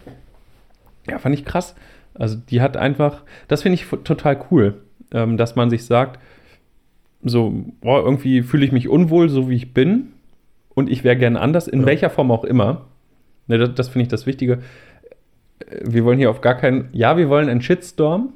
[1.08, 1.74] Ja, fand ich krass.
[2.12, 4.82] Also die hat einfach, das finde ich total cool,
[5.12, 6.18] ähm, dass man sich sagt,
[7.22, 10.08] so, boah, irgendwie fühle ich mich unwohl, so wie ich bin,
[10.74, 11.86] und ich wäre gerne anders, in Ja.
[11.86, 12.86] welcher Form auch immer.
[13.46, 14.60] Ne, das das finde ich das Wichtige.
[15.60, 18.32] Äh, Wir wollen hier auf gar keinen, ja, wir wollen einen Shitstorm,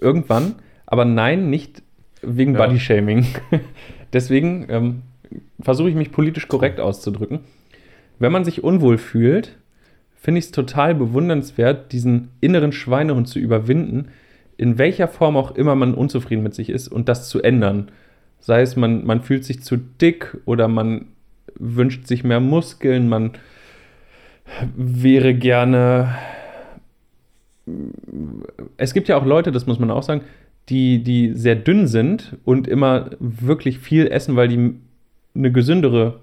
[0.00, 1.82] irgendwann, aber nein, nicht
[2.22, 2.66] wegen Ja.
[2.66, 3.26] Bodyshaming.
[4.12, 5.02] Deswegen ähm,
[5.60, 7.40] versuche ich mich politisch korrekt auszudrücken.
[8.18, 9.56] Wenn man sich unwohl fühlt,
[10.16, 14.08] finde ich es total bewundernswert, diesen inneren Schweinehund zu überwinden,
[14.60, 17.90] in welcher Form auch immer man unzufrieden mit sich ist und das zu ändern.
[18.40, 21.06] Sei es, man, man fühlt sich zu dick oder man
[21.54, 23.32] wünscht sich mehr Muskeln, man
[24.76, 26.14] wäre gerne.
[28.76, 30.24] Es gibt ja auch Leute, das muss man auch sagen,
[30.68, 34.74] die, die sehr dünn sind und immer wirklich viel essen, weil die
[35.34, 36.20] eine gesündere,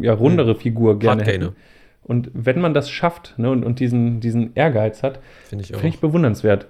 [0.00, 1.44] ja, rundere Figur gerne Hardgainer.
[1.48, 1.56] hätten.
[2.04, 5.88] Und wenn man das schafft ne, und, und diesen, diesen Ehrgeiz hat, Finde ich finde
[5.88, 6.68] ich bewundernswert.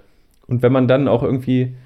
[0.49, 1.77] Und wenn man dann auch irgendwie,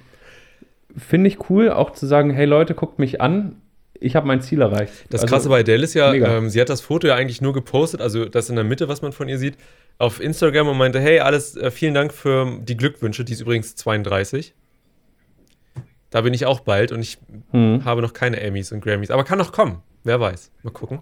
[0.97, 3.57] finde ich cool, auch zu sagen, hey Leute, guckt mich an,
[4.01, 4.93] ich habe mein Ziel erreicht.
[5.11, 7.53] Das Also, Krasse bei Adele ist ja, ähm, sie hat das Foto ja eigentlich nur
[7.53, 9.57] gepostet, also das in der Mitte, was man von ihr sieht,
[9.99, 13.77] auf Instagram und meinte, hey, alles, äh, vielen Dank für die Glückwünsche, die ist übrigens
[13.77, 14.55] 32.
[16.11, 17.19] Da bin ich auch bald und ich
[17.53, 17.85] Hm.
[17.85, 20.51] habe noch keine Emmys und Grammys, aber kann noch kommen, wer weiß.
[20.63, 21.01] Mal gucken.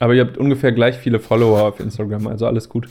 [0.00, 2.88] Aber ihr habt ungefähr gleich viele Follower auf Instagram, also alles gut.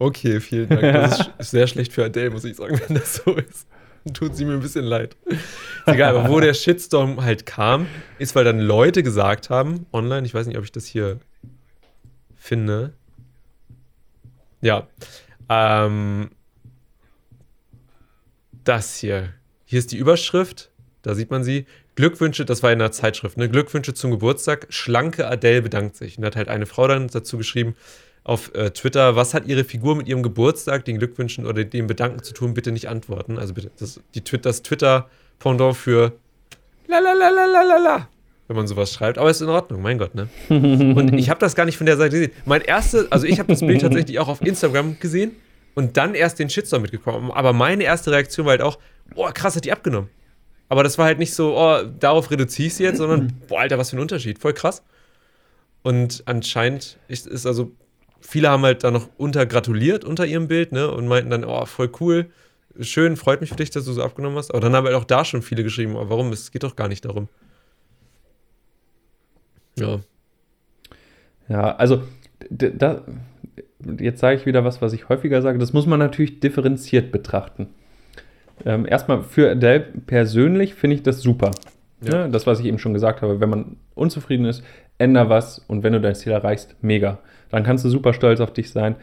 [0.00, 0.82] Okay, vielen Dank.
[0.82, 3.68] Das ist sehr schlecht für Adele, muss ich sagen, wenn das so ist.
[4.12, 5.16] Tut sie mir ein bisschen leid.
[5.26, 5.38] Ist
[5.86, 7.86] egal, aber wo der Shitstorm halt kam,
[8.18, 11.20] ist, weil dann Leute gesagt haben, online, ich weiß nicht, ob ich das hier
[12.36, 12.92] finde.
[14.60, 14.88] Ja.
[15.48, 16.30] Ähm,
[18.64, 19.32] das hier.
[19.64, 20.70] Hier ist die Überschrift,
[21.08, 21.64] da sieht man sie.
[21.94, 23.48] Glückwünsche, das war in einer Zeitschrift, ne?
[23.48, 24.66] Glückwünsche zum Geburtstag.
[24.68, 26.18] Schlanke Adele bedankt sich.
[26.18, 27.74] Und hat halt eine Frau dann dazu geschrieben
[28.24, 32.22] auf äh, Twitter, was hat ihre Figur mit ihrem Geburtstag, den Glückwünschen oder dem Bedanken
[32.22, 32.52] zu tun?
[32.52, 33.38] Bitte nicht antworten.
[33.38, 36.12] Also bitte, das, die, das Twitter-Pendant für
[36.86, 38.08] la
[38.48, 39.16] wenn man sowas schreibt.
[39.16, 40.28] Aber ist in Ordnung, mein Gott, ne?
[40.48, 42.32] Und ich habe das gar nicht von der Seite gesehen.
[42.44, 45.32] Mein erstes, also ich habe das Bild tatsächlich auch auf Instagram gesehen
[45.74, 47.30] und dann erst den Shitstorm mitgekommen.
[47.30, 48.78] Aber meine erste Reaktion war halt auch,
[49.14, 50.10] boah, krass, hat die abgenommen.
[50.68, 53.78] Aber das war halt nicht so, oh, darauf reduziere ich sie jetzt, sondern, boah, Alter,
[53.78, 54.38] was für ein Unterschied.
[54.38, 54.82] Voll krass.
[55.82, 57.72] Und anscheinend ist, ist also,
[58.20, 60.90] viele haben halt da noch unter gratuliert unter ihrem Bild, ne?
[60.90, 62.30] Und meinten dann, oh, voll cool,
[62.80, 64.50] schön, freut mich für dich, dass du so abgenommen hast.
[64.50, 66.32] Aber dann haben halt auch da schon viele geschrieben, oh, warum?
[66.32, 67.28] Es geht doch gar nicht darum.
[69.78, 70.00] Ja.
[71.48, 72.02] Ja, also,
[72.50, 73.04] da,
[73.98, 75.58] jetzt sage ich wieder was, was ich häufiger sage.
[75.58, 77.68] Das muss man natürlich differenziert betrachten.
[78.64, 81.50] Ähm, erstmal für Adele persönlich finde ich das super.
[82.00, 82.26] Ja.
[82.26, 82.30] Ne?
[82.30, 84.62] Das, was ich eben schon gesagt habe, wenn man unzufrieden ist,
[84.98, 87.18] änder was und wenn du dein Ziel erreichst, mega.
[87.50, 88.96] Dann kannst du super stolz auf dich sein.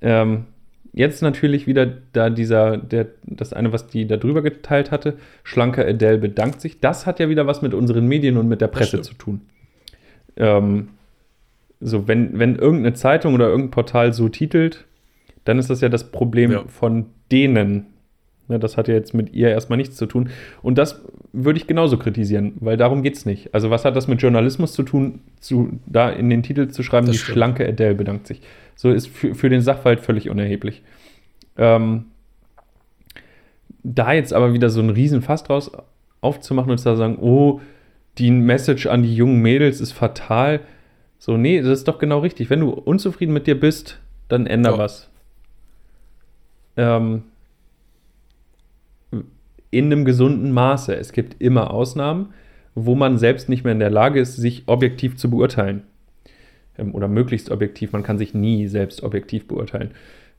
[0.00, 0.46] Ähm,
[0.92, 5.86] jetzt natürlich wieder da dieser, der, das eine, was die da drüber geteilt hatte, schlanker
[5.86, 6.80] Adele bedankt sich.
[6.80, 9.42] Das hat ja wieder was mit unseren Medien und mit der Presse zu tun.
[10.36, 10.88] Ähm,
[11.80, 14.84] so, wenn, wenn irgendeine Zeitung oder irgendein Portal so titelt,
[15.44, 16.64] dann ist das ja das Problem ja.
[16.66, 17.93] von denen, Ne,
[18.48, 20.30] das hat ja jetzt mit ihr erstmal nichts zu tun.
[20.62, 23.54] Und das würde ich genauso kritisieren, weil darum geht es nicht.
[23.54, 27.06] Also, was hat das mit Journalismus zu tun, zu, da in den Titel zu schreiben,
[27.06, 27.36] das die stimmt.
[27.36, 28.40] schlanke Adele bedankt sich?
[28.76, 30.82] So ist für, für den Sachverhalt völlig unerheblich.
[31.56, 32.06] Ähm,
[33.82, 35.70] da jetzt aber wieder so einen riesen Fass draus
[36.20, 37.60] aufzumachen und zu sagen, oh,
[38.18, 40.60] die Message an die jungen Mädels ist fatal.
[41.18, 42.50] So, nee, das ist doch genau richtig.
[42.50, 44.78] Wenn du unzufrieden mit dir bist, dann änder ja.
[44.78, 45.10] was.
[46.76, 47.24] Ähm,
[49.74, 50.94] in einem gesunden Maße.
[50.94, 52.32] Es gibt immer Ausnahmen,
[52.74, 55.82] wo man selbst nicht mehr in der Lage ist, sich objektiv zu beurteilen.
[56.78, 57.92] Ähm, oder möglichst objektiv.
[57.92, 59.90] Man kann sich nie selbst objektiv beurteilen.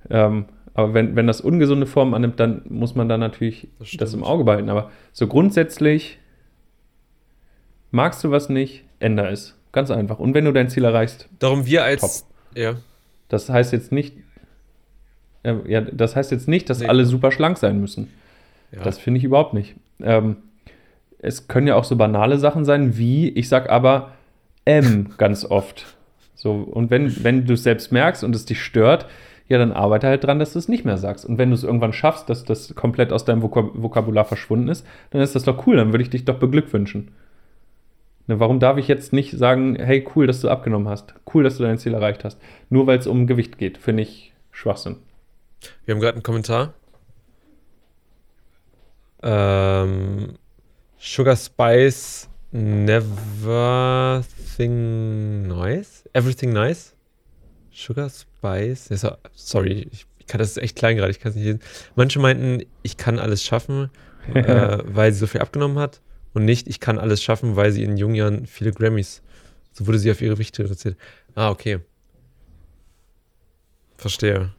[0.10, 4.14] Ähm, aber wenn, wenn das ungesunde Formen annimmt, dann muss man da natürlich das, das,
[4.14, 4.70] im Auge behalten.
[4.70, 6.20] Aber so grundsätzlich,
[7.92, 9.58] magst du was nicht, ändere es.
[9.72, 10.20] Ganz einfach.
[10.20, 11.28] Und wenn du dein Ziel erreichst.
[11.40, 12.02] Darum wir als.
[12.02, 12.30] Top.
[12.58, 12.76] Ja.
[13.28, 14.14] Das heißt jetzt nicht.
[15.44, 16.88] Äh, ja, das heißt jetzt nicht, dass nee.
[16.88, 18.10] alle super schlank sein müssen.
[18.72, 18.84] Ja.
[18.84, 19.76] Das finde ich überhaupt nicht.
[20.02, 20.38] Ähm,
[21.20, 24.12] es können ja auch so banale Sachen sein, wie, ich sag aber
[24.66, 25.96] M ganz oft.
[26.36, 29.08] So, und wenn, wenn du es selbst merkst und es dich stört,
[29.48, 31.26] ja, dann arbeite halt dran, dass du es nicht mehr sagst.
[31.26, 34.86] Und wenn du es irgendwann schaffst, dass das komplett aus deinem Vokab Vokabular verschwunden ist,
[35.12, 37.12] dann ist das doch cool, dann würde ich dich doch beglückwünschen.
[38.28, 41.58] Ne, warum darf ich jetzt nicht sagen, hey, cool, dass du abgenommen hast, cool, dass
[41.58, 42.42] du dein Ziel erreicht hast,
[42.72, 44.98] nur weil es um Gewicht geht, finde ich Schwachsinn.
[45.86, 46.74] Wir haben gerade einen Kommentar
[49.26, 50.38] ähm,
[50.98, 54.24] Sugar Spice Never
[54.56, 56.04] Thing Nice?
[56.14, 56.96] Everything Nice?
[57.72, 58.90] Sugar Spice?
[59.34, 61.60] sorry, ich kann das ist echt klein gerade, ich kann es nicht lesen.
[61.96, 63.90] Manche meinten, ich kann alles schaffen,
[64.34, 66.02] äh, weil sie so viel abgenommen hat.
[66.34, 69.22] Und nicht, ich kann alles schaffen, weil sie in jungen Jahren viele Grammys.
[69.72, 70.98] So wurde sie auf ihre Wichte reduziert.
[71.34, 71.80] Ah, okay.
[73.98, 74.52] Verstehe.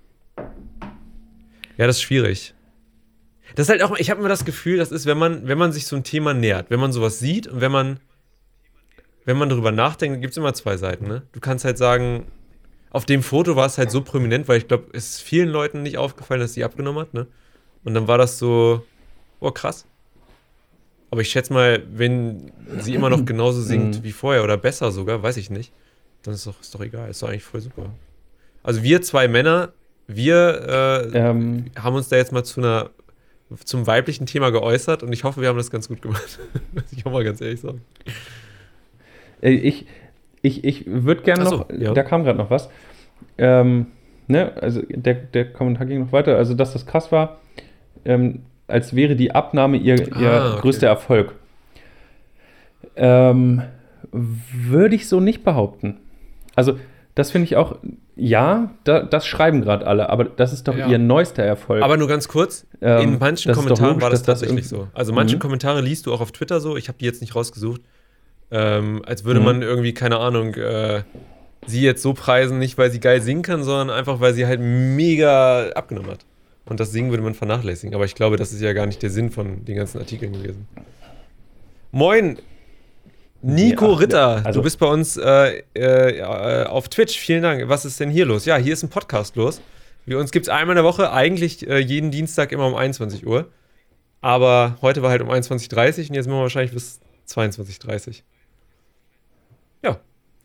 [1.76, 2.54] Ja, das ist schwierig.
[3.54, 5.72] Das ist halt auch, ich habe immer das Gefühl, das ist, wenn man, wenn man
[5.72, 8.00] sich so ein Thema nähert, wenn man sowas sieht und wenn man,
[9.24, 11.22] wenn man darüber nachdenkt, gibt es immer zwei Seiten, ne?
[11.32, 12.26] Du kannst halt sagen,
[12.90, 15.82] auf dem Foto war es halt so prominent, weil ich glaube, es ist vielen Leuten
[15.82, 17.26] nicht aufgefallen, dass sie abgenommen hat, ne?
[17.84, 18.84] Und dann war das so,
[19.40, 19.86] oh krass.
[21.10, 24.04] Aber ich schätze mal, wenn sie immer noch genauso singt mhm.
[24.04, 25.72] wie vorher oder besser sogar, weiß ich nicht,
[26.22, 27.10] dann ist doch, ist doch egal.
[27.10, 27.90] Ist doch eigentlich voll super.
[28.62, 29.72] Also wir zwei Männer,
[30.08, 31.66] wir äh, ähm.
[31.76, 32.90] haben uns da jetzt mal zu einer
[33.64, 36.38] zum weiblichen Thema geäußert und ich hoffe, wir haben das ganz gut gemacht.
[36.90, 37.82] ich hoffe mal ganz ehrlich sagen.
[39.40, 39.86] Äh, ich,
[40.42, 41.92] ich, ich würde gerne so, noch, ja.
[41.92, 42.68] da kam gerade noch was.
[43.38, 43.86] Ähm,
[44.26, 47.40] ne, also der, der Kommentar ging noch weiter, also dass das krass war,
[48.04, 50.60] ähm, als wäre die Abnahme ihr, ihr ah, okay.
[50.62, 51.34] größter Erfolg.
[52.96, 53.62] Ähm,
[54.12, 55.98] würde ich so nicht behaupten.
[56.54, 56.78] Also
[57.16, 57.76] das finde ich auch,
[58.14, 60.86] ja, da, das schreiben gerade alle, aber das ist doch ja.
[60.86, 61.82] ihr neuester Erfolg.
[61.82, 64.88] Aber nur ganz kurz, ähm, in manchen Kommentaren war das tatsächlich so.
[64.92, 65.40] Also manche mhm.
[65.40, 67.80] Kommentare liest du auch auf Twitter so, ich habe die jetzt nicht rausgesucht,
[68.50, 69.46] ähm, als würde mhm.
[69.46, 71.04] man irgendwie, keine Ahnung, äh,
[71.66, 74.60] sie jetzt so preisen, nicht weil sie geil singen kann, sondern einfach weil sie halt
[74.60, 76.26] mega abgenommen hat.
[76.66, 77.94] Und das Singen würde man vernachlässigen.
[77.94, 80.68] Aber ich glaube, das ist ja gar nicht der Sinn von den ganzen Artikeln gewesen.
[81.92, 82.38] Moin,
[83.42, 87.18] Nico Ja, Ritter, also- du bist bei uns äh, äh, äh, auf Twitch.
[87.18, 87.68] Vielen Dank.
[87.68, 88.44] Was ist denn hier los?
[88.44, 89.60] Ja, hier ist ein Podcast los.
[90.04, 93.26] Wir uns gibt es einmal in der Woche, eigentlich äh, jeden Dienstag immer um 21
[93.26, 93.48] Uhr.
[94.20, 98.14] Aber heute war halt um 21.30 Uhr und jetzt machen wir wahrscheinlich bis 22.30 Uhr.
[99.82, 100.00] Ja.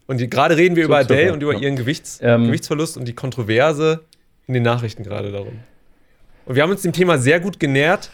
[0.07, 1.59] Und gerade reden wir So über Adele und über ja.
[1.59, 2.45] ihren Gewichts, Ähm.
[2.45, 4.01] Gewichtsverlust und die Kontroverse
[4.47, 5.59] in den Nachrichten gerade darum.
[6.45, 8.09] Und wir haben uns dem Thema sehr gut genähert,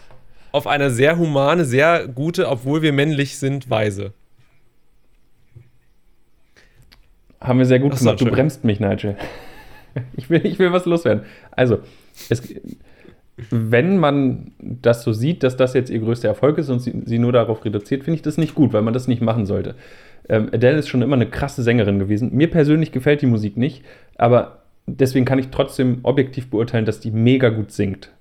[0.52, 4.14] auf eine sehr humane, sehr gute, obwohl wir männlich sind, Weise.
[7.48, 8.22] Haben wir sehr gut so, gemacht.
[8.22, 9.16] Du bremst mich, Nigel.
[10.16, 11.24] Ich will, ich will was loswerden.
[11.52, 11.80] Also,
[12.30, 12.44] es,
[13.50, 17.20] wenn man das so sieht, dass das jetzt ihr größter Erfolg ist und sie, sie
[17.20, 19.76] nur darauf reduziert, finde ich das nicht gut, weil man das nicht machen sollte.
[20.30, 22.34] Ähm, Adele ist schon immer eine krasse Sängerin gewesen.
[22.34, 23.84] Mir persönlich gefällt die Musik nicht,
[24.18, 28.12] aber deswegen kann ich trotzdem objektiv beurteilen, dass die mega gut singt.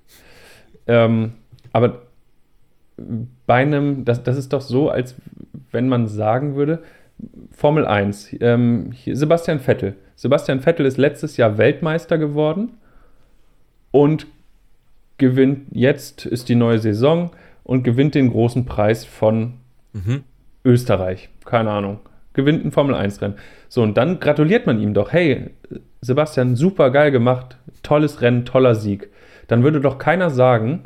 [0.87, 1.33] Ähm,
[1.73, 2.03] aber
[3.45, 5.15] bei einem, das, das ist doch so, als
[5.71, 6.83] wenn man sagen würde,
[7.51, 9.95] Formel 1, ähm, Sebastian Vettel.
[10.15, 12.73] Sebastian Vettel ist letztes Jahr Weltmeister geworden
[13.91, 14.27] und
[15.17, 17.31] gewinnt, jetzt ist die neue Saison
[17.63, 19.53] und gewinnt den großen Preis von
[19.93, 20.23] Mhm.
[20.63, 21.29] Österreich.
[21.45, 21.99] Keine Ahnung.
[22.33, 23.35] Gewinnt ein Formel 1-Rennen.
[23.67, 25.11] So, und dann gratuliert man ihm doch.
[25.11, 25.51] Hey,
[26.01, 27.57] Sebastian, super geil gemacht.
[27.83, 29.09] Tolles Rennen, toller Sieg.
[29.47, 30.83] Dann würde doch keiner sagen,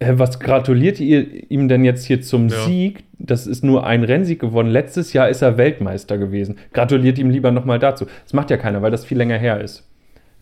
[0.00, 2.64] was gratuliert ihr ihm denn jetzt hier zum Ja.
[2.64, 3.04] Sieg?
[3.18, 4.70] Das ist nur ein Rennsieg gewonnen.
[4.70, 6.58] Letztes Jahr ist er Weltmeister gewesen.
[6.74, 8.06] Gratuliert ihm lieber nochmal dazu.
[8.24, 9.88] Das macht ja keiner, weil das viel länger her ist.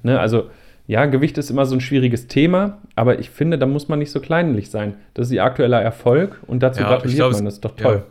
[0.03, 0.19] Ne?
[0.19, 0.51] Also,
[0.87, 4.11] ja, Gewicht ist immer so ein schwieriges Thema, aber ich finde, da muss man nicht
[4.11, 4.95] so kleinlich sein.
[5.15, 7.45] Das ist ihr aktueller Erfolg und dazu Ja, gratuliert glaub, man.
[7.45, 7.83] Das ist doch ja.
[7.85, 8.03] toll.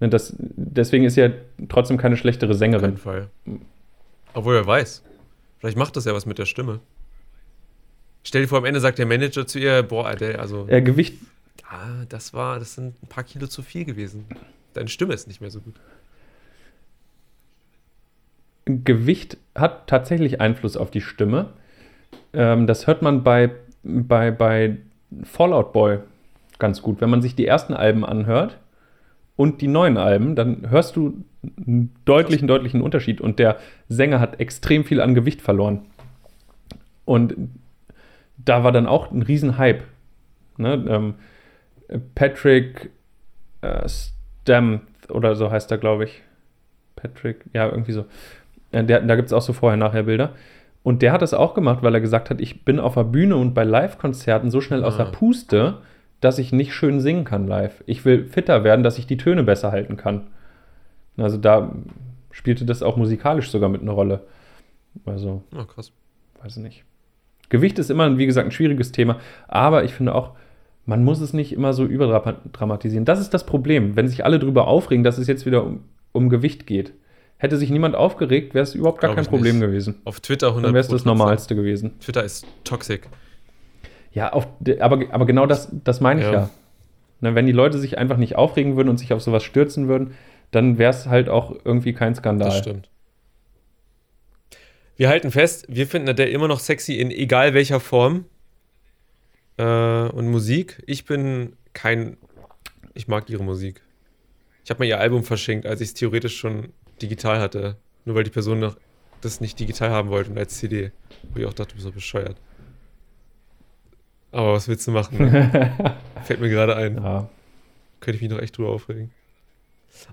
[0.00, 1.28] Ne, das, deswegen ist ja
[1.68, 2.90] trotzdem keine schlechtere Auf Sängerin.
[2.90, 3.26] jeden Fall.
[4.32, 5.02] Obwohl er weiß.
[5.58, 6.80] Vielleicht macht das ja was mit der Stimme.
[8.24, 11.14] Stell dir vor, am Ende sagt der Manager zu ihr, boah, Adele, also, Äh, Gewicht,
[11.68, 14.24] ah, das war, das sind ein paar Kilo zu viel gewesen.
[14.72, 15.74] Deine Stimme ist nicht mehr so gut.
[18.64, 21.50] Gewicht hat tatsächlich Einfluss auf die Stimme.
[22.32, 23.50] Ähm, das hört man bei,
[23.82, 24.78] bei, bei
[25.22, 25.98] Fallout Boy
[26.58, 27.02] ganz gut.
[27.02, 28.58] Wenn man sich die ersten Alben anhört
[29.36, 33.20] und die neuen Alben, dann hörst du einen deutlichen, deutlichen Unterschied.
[33.20, 33.58] Und der
[33.90, 35.82] Sänger hat extrem viel an Gewicht verloren.
[37.04, 37.34] Und
[38.36, 39.82] da war dann auch ein Riesenhype.
[40.56, 40.84] Ne?
[40.88, 41.14] Ähm,
[42.14, 42.90] Patrick
[43.60, 46.22] äh, Stamp oder so heißt er, glaube ich.
[46.96, 48.04] Patrick, ja, irgendwie so.
[48.72, 50.32] Äh, Der, da gibt es auch so vorher-nachher-Bilder.
[50.82, 53.36] Und der hat das auch gemacht, weil er gesagt hat, ich bin auf der Bühne
[53.36, 55.04] und bei Live-Konzerten so schnell aus Ah.
[55.04, 55.78] der Puste,
[56.20, 57.82] dass ich nicht schön singen kann live.
[57.86, 60.26] Ich will fitter werden, dass ich die Töne besser halten kann.
[61.16, 61.72] Also da
[62.30, 64.20] spielte das auch musikalisch sogar mit einer Rolle.
[65.06, 65.92] Also, Ah, krass.
[66.42, 66.84] weiß ich nicht.
[67.54, 70.32] Gewicht ist immer, wie gesagt, ein schwieriges Thema, aber ich finde auch,
[70.86, 73.04] man muss es nicht immer so überdramatisieren.
[73.04, 76.28] Das ist das Problem, wenn sich alle darüber aufregen, dass es jetzt wieder um, um
[76.28, 76.92] Gewicht geht.
[77.38, 79.68] Hätte sich niemand aufgeregt, wäre es überhaupt gar Glaub kein Problem nicht.
[79.68, 79.94] gewesen.
[80.04, 81.04] Auf Twitter 100 Dann wäre es das.
[81.04, 81.98] Normalste gewesen.
[82.00, 83.08] Twitter ist toxic.
[84.12, 84.48] Ja, auf,
[84.80, 86.32] aber, aber genau das, das meine ich Ja.
[86.32, 86.50] ja.
[87.20, 90.14] Ne, wenn die Leute sich einfach nicht aufregen würden und sich auf sowas stürzen würden,
[90.50, 92.48] dann wäre es halt auch irgendwie kein Skandal.
[92.48, 92.88] Das stimmt.
[94.96, 98.26] Wir halten fest, wir finden Adele immer noch sexy in egal welcher Form.
[99.56, 100.82] Äh, und Musik.
[100.86, 102.16] Ich bin kein.
[102.94, 103.82] Ich mag ihre Musik.
[104.64, 106.72] Ich habe mir ihr Album verschenkt, als ich es theoretisch schon
[107.02, 107.76] digital hatte.
[108.04, 108.76] Nur weil die Person noch
[109.20, 110.92] das nicht digital haben wollte und als CD.
[111.32, 112.36] Wo ich auch dachte, du bist doch bescheuert.
[114.30, 115.18] Aber was willst du machen?
[115.18, 115.96] Ne?
[116.24, 116.96] Fällt mir gerade ein.
[116.96, 117.28] Ja.
[118.00, 119.12] Könnte ich mich noch echt drüber aufregen.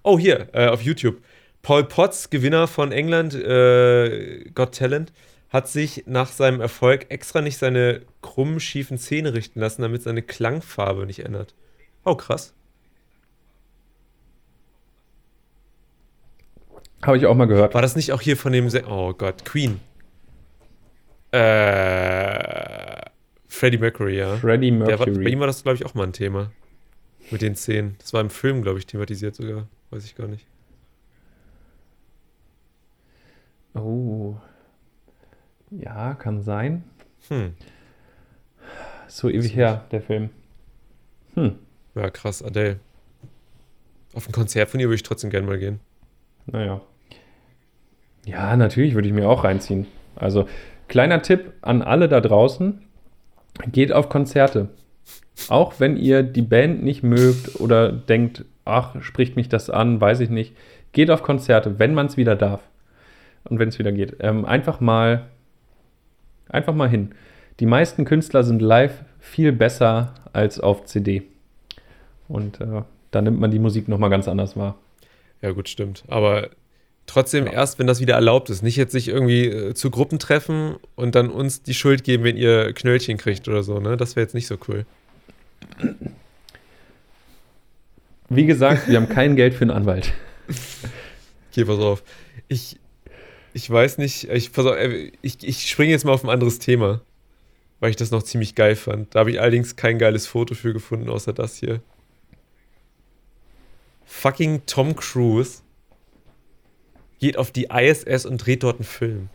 [0.03, 1.21] Oh, hier, äh, auf YouTube.
[1.61, 5.13] Paul Potts, Gewinner von England, äh, Got Talent,
[5.49, 10.21] hat sich nach seinem Erfolg extra nicht seine krummen, schiefen Zähne richten lassen, damit seine
[10.21, 11.53] Klangfarbe nicht ändert.
[12.05, 12.53] Oh, krass.
[17.03, 17.73] Habe ich auch mal gehört.
[17.73, 18.69] War das nicht auch hier von dem.
[18.69, 19.79] Se oh Gott, Queen.
[21.31, 23.01] Äh.
[23.47, 24.37] Freddie Mercury, ja.
[24.37, 25.31] Freddie Der war, bei Mercury.
[25.31, 26.51] ihm war das, glaube ich, auch mal ein Thema.
[27.29, 27.95] Mit den Zähnen.
[27.99, 29.67] Das war im Film, glaube ich, thematisiert sogar.
[29.89, 30.45] Weiß ich gar nicht.
[33.73, 34.35] Oh.
[35.69, 36.83] Ja, kann sein.
[37.29, 37.53] Hm.
[39.07, 40.29] So ewig her, der Film.
[41.35, 41.55] Hm.
[41.95, 42.79] Ja, krass, Adele.
[44.13, 45.79] Auf ein Konzert von ihr würde ich trotzdem gerne mal gehen.
[46.45, 46.81] Naja.
[48.25, 49.87] Ja, natürlich würde ich mir auch reinziehen.
[50.15, 50.47] Also,
[50.87, 52.81] kleiner Tipp an alle da draußen:
[53.71, 54.69] geht auf Konzerte.
[55.49, 60.19] Auch wenn ihr die Band nicht mögt oder denkt, ach, spricht mich das an, weiß
[60.19, 60.55] ich nicht.
[60.91, 62.61] Geht auf Konzerte, wenn man es wieder darf.
[63.45, 65.27] Und wenn es wieder geht, ähm, einfach mal,
[66.49, 67.13] einfach mal hin.
[67.59, 71.23] Die meisten Künstler sind live viel besser als auf CD.
[72.27, 72.81] Und äh,
[73.11, 74.77] da nimmt man die Musik nochmal ganz anders wahr.
[75.41, 76.03] Ja, gut, stimmt.
[76.07, 76.49] Aber
[77.07, 77.53] trotzdem ja.
[77.53, 78.61] erst, wenn das wieder erlaubt ist.
[78.61, 82.37] Nicht jetzt sich irgendwie äh, zu Gruppen treffen und dann uns die Schuld geben, wenn
[82.37, 83.97] ihr Knöllchen kriegt oder so, ne?
[83.97, 84.85] Das wäre jetzt nicht so cool.
[88.29, 90.13] Wie gesagt, wir haben kein Geld für einen Anwalt.
[91.53, 92.01] Okay, pass auf.
[92.47, 92.79] Ich,
[93.53, 97.01] ich weiß nicht, ich, äh, ich, ich springe jetzt mal auf ein anderes Thema,
[97.79, 99.13] weil ich das noch ziemlich geil fand.
[99.13, 101.81] Da habe ich allerdings kein geiles Foto für gefunden, außer das hier.
[104.05, 105.61] Fucking Tom Cruise
[107.19, 109.29] geht auf die ISS und dreht dort einen Film.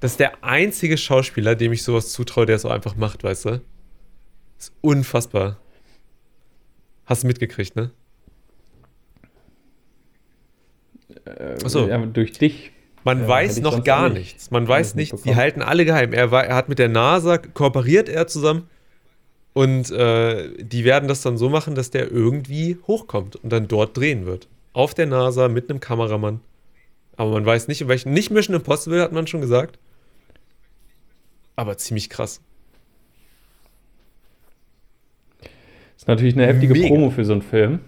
[0.00, 3.46] Das ist der einzige Schauspieler, dem ich sowas zutraue, der es so einfach macht, weißt
[3.46, 3.50] du?
[4.56, 5.58] Das ist unfassbar.
[7.06, 7.90] Hast du mitgekriegt, ne?
[11.24, 11.88] Äh.
[11.88, 12.72] Ja, durch dich.
[13.04, 14.50] Man ja, weiß noch gar nichts.
[14.50, 15.22] Man weiß nichts.
[15.22, 16.12] Die halten alle geheim.
[16.12, 18.68] Er, war, er hat mit der NASA kooperiert, er zusammen.
[19.54, 23.96] Und äh, die werden das dann so machen, dass der irgendwie hochkommt und dann dort
[23.96, 24.48] drehen wird.
[24.72, 26.40] Auf der NASA mit einem Kameramann.
[27.16, 28.12] Aber man weiß nicht, in welchen.
[28.12, 29.78] Nicht Mission Impossible, hat man schon gesagt.
[31.56, 32.40] Aber ziemlich krass.
[35.96, 36.86] Ist natürlich eine heftige Mega.
[36.86, 37.80] Promo für so einen Film.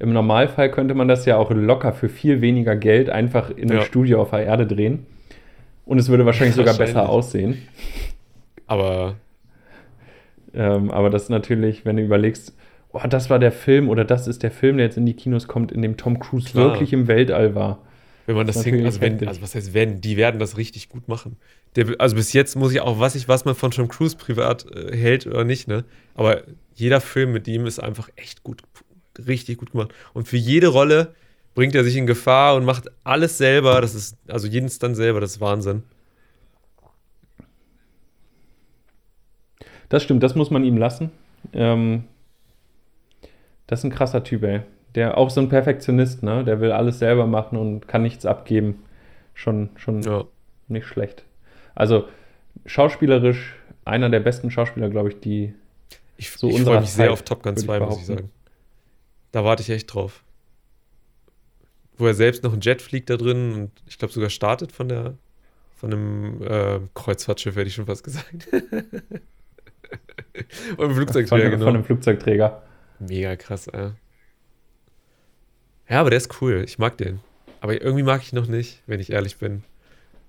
[0.00, 3.80] Im Normalfall könnte man das ja auch locker für viel weniger Geld einfach in einem
[3.80, 3.84] ja.
[3.84, 5.06] Studio auf der Erde drehen.
[5.84, 7.66] Und es würde wahrscheinlich sogar besser aussehen.
[8.66, 9.16] Aber.
[10.54, 12.54] Ähm, aber das ist natürlich, wenn du überlegst,
[12.92, 15.48] oh, das war der Film oder das ist der Film, der jetzt in die Kinos
[15.48, 16.72] kommt, in dem Tom Cruise Klar.
[16.72, 17.78] wirklich im Weltall war.
[18.26, 20.90] Wenn man das, das hinkt, also, wenn, also was heißt wenn, die werden das richtig
[20.90, 21.36] gut machen.
[21.76, 24.66] Der, also bis jetzt muss ich auch, was ich, was man von Tom Cruise privat
[24.70, 25.84] äh, hält oder nicht, ne?
[26.14, 26.42] Aber
[26.74, 28.62] jeder Film mit ihm ist einfach echt gut,
[29.26, 29.92] richtig gut gemacht.
[30.14, 31.14] Und für jede Rolle
[31.54, 33.80] bringt er sich in Gefahr und macht alles selber.
[33.80, 35.82] Das ist, also jeden Stunt selber, das ist Wahnsinn.
[39.88, 41.10] Das stimmt, das muss man ihm lassen.
[41.52, 42.04] Ähm,
[43.66, 44.60] das ist ein krasser Typ, ey.
[44.94, 46.44] Der auch so ein Perfektionist, ne?
[46.44, 48.82] Der will alles selber machen und kann nichts abgeben.
[49.34, 50.24] Schon, schon ja.
[50.68, 51.24] nicht schlecht.
[51.74, 52.08] Also
[52.66, 53.54] schauspielerisch
[53.84, 55.54] einer der besten Schauspieler, glaube ich, die
[56.16, 58.30] ich, so ich freue mich sehr auf Top Gun 2, muss ich sagen.
[59.32, 60.22] Da warte ich echt drauf.
[61.96, 64.88] Wo er selbst noch ein Jet fliegt da drin und ich glaube sogar startet von
[64.88, 65.14] der
[65.78, 68.48] von einem äh, Kreuzfahrtschiff, hätte ich schon fast gesagt.
[68.52, 68.72] und
[70.80, 71.66] einem Flugzeugträger, von, genau.
[71.66, 72.62] Von einem Flugzeugträger.
[72.98, 73.92] Mega krass, ey.
[75.88, 76.64] Ja, aber der ist cool.
[76.66, 77.20] Ich mag den.
[77.60, 79.62] Aber irgendwie mag ich ihn noch nicht, wenn ich ehrlich bin.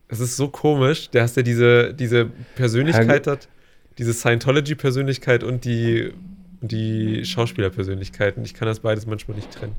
[0.08, 1.10] Es ist so komisch.
[1.10, 3.50] Der hast ja diese, diese Persönlichkeit hat,
[3.98, 6.14] diese Scientology-Persönlichkeit und die,
[6.62, 8.44] die Schauspielerpersönlichkeiten.
[8.44, 9.76] Ich kann das beides manchmal nicht trennen.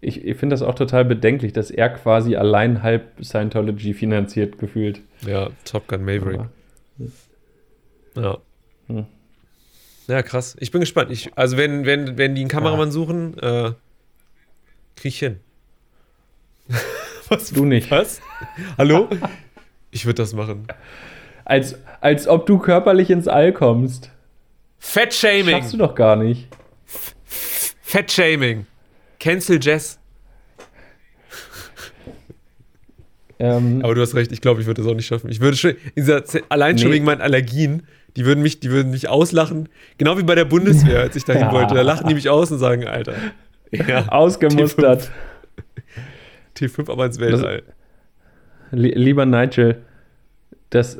[0.00, 5.00] Ich, ich finde das auch total bedenklich, dass er quasi allein halb Scientology finanziert gefühlt.
[5.26, 6.40] Ja, Top Gun Maverick.
[8.14, 8.38] Ja.
[8.88, 9.06] Hm.
[10.06, 10.56] Ja, krass.
[10.60, 11.10] Ich bin gespannt.
[11.10, 12.92] Ich, also, wenn, wenn, wenn die einen Kameramann ja.
[12.92, 13.72] suchen, äh,
[14.94, 15.40] krieg ich hin.
[17.28, 17.50] Was?
[17.50, 17.90] Du nicht.
[17.90, 18.20] Was?
[18.78, 19.08] Hallo?
[19.92, 20.66] Ich würde das machen.
[21.46, 24.10] Als, als ob du körperlich ins All kommst.
[24.80, 25.56] Fettshaming.
[25.56, 26.48] Schaffst du doch gar nicht.
[27.82, 28.66] Fettshaming.
[29.20, 30.00] Cancel Jess.
[33.38, 35.30] Ähm, Aber du hast recht, ich glaube, ich würde das auch nicht schaffen.
[35.30, 35.74] Ich würde schon,
[36.48, 36.96] allein schon nee.
[36.96, 37.86] wegen meinen Allergien,
[38.16, 39.68] die würden, mich, die würden mich auslachen.
[39.98, 41.52] Genau wie bei der Bundeswehr, als ich dahin ja.
[41.52, 41.74] wollte.
[41.74, 43.14] Da lachen die mich aus und sagen, Alter.
[43.70, 45.12] Ja, Ausgemustert.
[46.56, 47.62] T5, T5 aber ins Weltall.
[48.72, 49.82] Das, lieber Nigel,
[50.70, 50.98] das,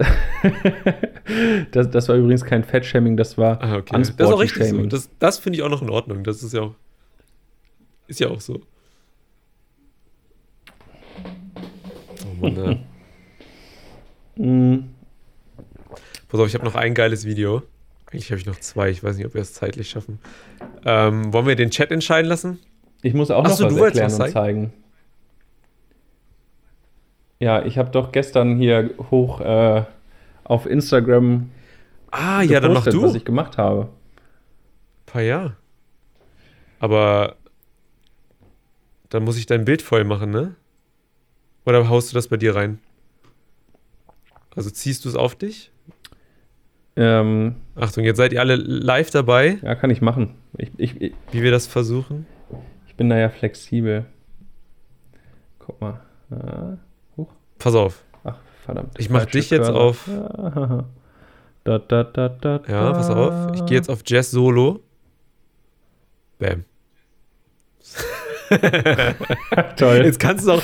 [1.73, 3.97] das, das war übrigens kein Fettshaming, das war ah, okay.
[3.99, 4.87] Das ist auch richtig so.
[4.87, 6.23] Das, das finde ich auch noch in Ordnung.
[6.25, 6.75] Das ist ja auch,
[8.07, 8.61] ist ja auch so.
[12.25, 12.83] Oh Mann, ne?
[16.29, 17.63] Pass auf, ich habe noch ein geiles Video.
[18.11, 18.91] Eigentlich habe ich noch zwei.
[18.91, 20.19] Ich weiß nicht, ob wir es zeitlich schaffen.
[20.85, 22.59] Ähm, wollen wir den Chat entscheiden lassen?
[23.03, 24.73] Ich muss auch Achso, noch was erklären was und zeigen.
[27.39, 29.85] Ja, ich habe doch gestern hier hoch äh,
[30.45, 31.51] auf Instagram
[32.11, 33.03] ah, gepostet, ja, dann mach du.
[33.03, 33.89] was ich gemacht habe.
[35.05, 35.57] Paar ja.
[36.79, 37.37] Aber
[39.11, 40.57] dann muss ich dein Bild voll machen, ne?
[41.65, 42.79] Oder haust du das bei dir rein?
[44.55, 45.71] Also ziehst du es auf dich?
[46.97, 49.59] Ähm, Achtung, jetzt seid ihr alle live dabei.
[49.63, 50.35] Ja, kann ich machen.
[50.57, 52.27] Ich, ich, ich, Wie wir das versuchen?
[52.87, 54.07] Ich bin da ja flexibel.
[55.59, 56.01] Guck mal.
[56.31, 56.79] Hoch.
[57.59, 58.03] Pass auf.
[58.25, 58.95] Ach, verdammt.
[58.99, 59.81] Ich mach dich jetzt Körner.
[59.81, 60.09] auf.
[61.65, 63.57] Da, da, da, da, ja, pass auf.
[63.57, 64.85] Ich gehe jetzt auf Jazz Solo.
[66.39, 66.65] Bam.
[69.77, 70.05] Toll.
[70.05, 70.63] Jetzt kannst du auch.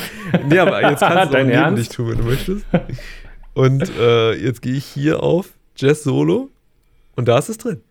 [0.49, 2.65] Nee, aber jetzt kannst du auch Dein neben dich tun, wenn du möchtest.
[3.55, 6.51] Und äh, jetzt gehe ich hier auf Jazz Solo
[7.17, 7.83] und da ist es drin.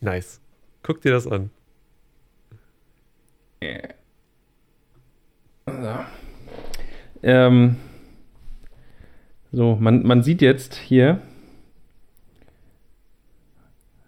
[0.00, 0.40] Nice.
[0.84, 1.50] Guck dir das an.
[7.22, 7.76] Ähm,
[9.52, 11.20] so, man, man sieht jetzt hier,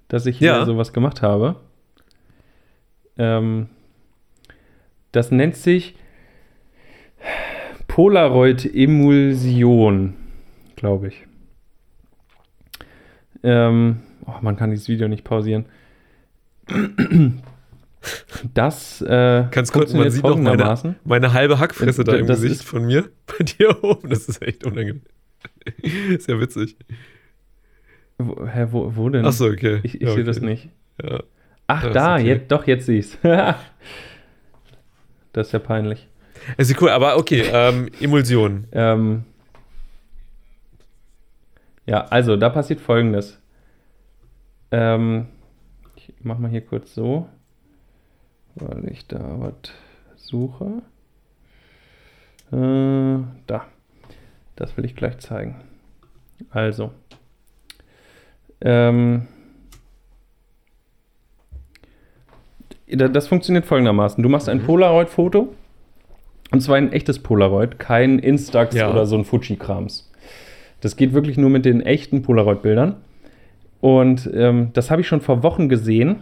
[0.09, 0.65] dass ich hier Ja.
[0.67, 1.57] sowas gemacht habe.
[3.17, 3.69] Ähm,
[5.13, 5.95] das nennt sich
[7.89, 10.15] Polaroid-Emulsion,
[10.77, 11.27] glaube ich.
[13.43, 15.65] Ähm, oh, man kann dieses Video nicht pausieren.
[18.55, 22.43] Das äh, Ganz kurz, man sieht noch meine, meine halbe Hackfresse da Das im ist-
[22.43, 23.11] Gesicht von mir.
[23.27, 24.09] Bei dir oben.
[24.09, 25.03] Das ist echt unangenehm.
[25.83, 26.77] ist ja witzig.
[28.19, 29.25] Wo, hä, wo, wo denn?
[29.25, 29.81] Achso, okay.
[29.83, 30.25] Ich, ich Ja, sehe okay.
[30.25, 30.69] das nicht.
[31.03, 31.23] Ja.
[31.67, 32.27] Ach, ist da, okay.
[32.27, 33.19] jetzt, doch, jetzt sehe ich's.
[35.33, 36.09] das ist ja peinlich.
[36.57, 38.67] Es ist cool, aber okay, ähm, Emulsion.
[38.73, 39.25] Ähm,
[41.87, 43.41] ja, also, da passiert folgendes.
[44.71, 45.27] Ähm,
[45.97, 47.29] ich mach mal hier kurz so,
[48.55, 49.73] weil ich da was
[50.17, 50.83] suche.
[52.53, 53.67] Äh, da.
[54.61, 55.57] Das will ich gleich zeigen.
[56.51, 56.91] Also.
[58.61, 59.27] Ähm,
[62.89, 64.23] da- das funktioniert folgendermaßen.
[64.23, 65.55] Du machst ein Polaroid-Foto.
[66.53, 68.91] Und zwar ein echtes Polaroid, kein Instax Ja.
[68.91, 70.11] oder so ein Fuji-Krams.
[70.81, 72.97] Das geht wirklich nur mit den echten Polaroid-Bildern.
[73.81, 76.17] Und ähm, das habe ich schon vor Wochen gesehen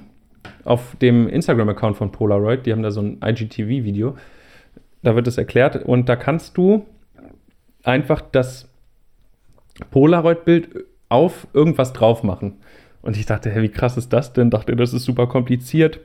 [0.64, 2.66] auf dem Instagram-Account von Polaroid.
[2.66, 4.16] Die haben da so ein IGTV-Video.
[5.02, 5.76] Da wird es erklärt.
[5.84, 6.84] Und da kannst du
[7.88, 8.68] einfach das
[9.90, 12.58] Polaroid-Bild auf irgendwas drauf machen.
[13.02, 14.50] Und ich dachte, hey, wie krass ist das denn?
[14.50, 16.00] Dachte, das ist super kompliziert.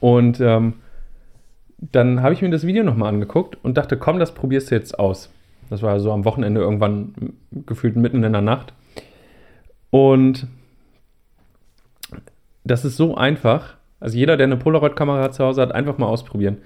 [0.00, 0.74] Und ähm,
[1.76, 4.98] dann habe ich mir das Video nochmal angeguckt und dachte, komm, das probierst du jetzt
[4.98, 5.30] aus.
[5.70, 7.34] Das war so am Wochenende irgendwann
[7.66, 8.72] gefühlt mitten in der Nacht.
[9.90, 10.46] Und
[12.64, 13.76] das ist so einfach.
[14.00, 16.58] Also jeder, der eine Polaroid-Kamera zu Hause hat, einfach mal ausprobieren.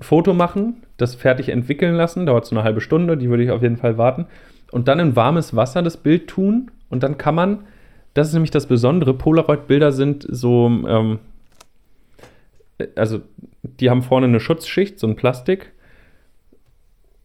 [0.00, 3.62] Foto machen, das fertig entwickeln lassen, dauert so eine halbe Stunde, die würde ich auf
[3.62, 4.26] jeden Fall warten.
[4.72, 7.64] Und dann in warmes Wasser das Bild tun und dann kann man,
[8.14, 11.18] das ist nämlich das Besondere, Polaroid-Bilder sind so, ähm,
[12.96, 13.20] also
[13.62, 15.72] die haben vorne eine Schutzschicht, so ein Plastik.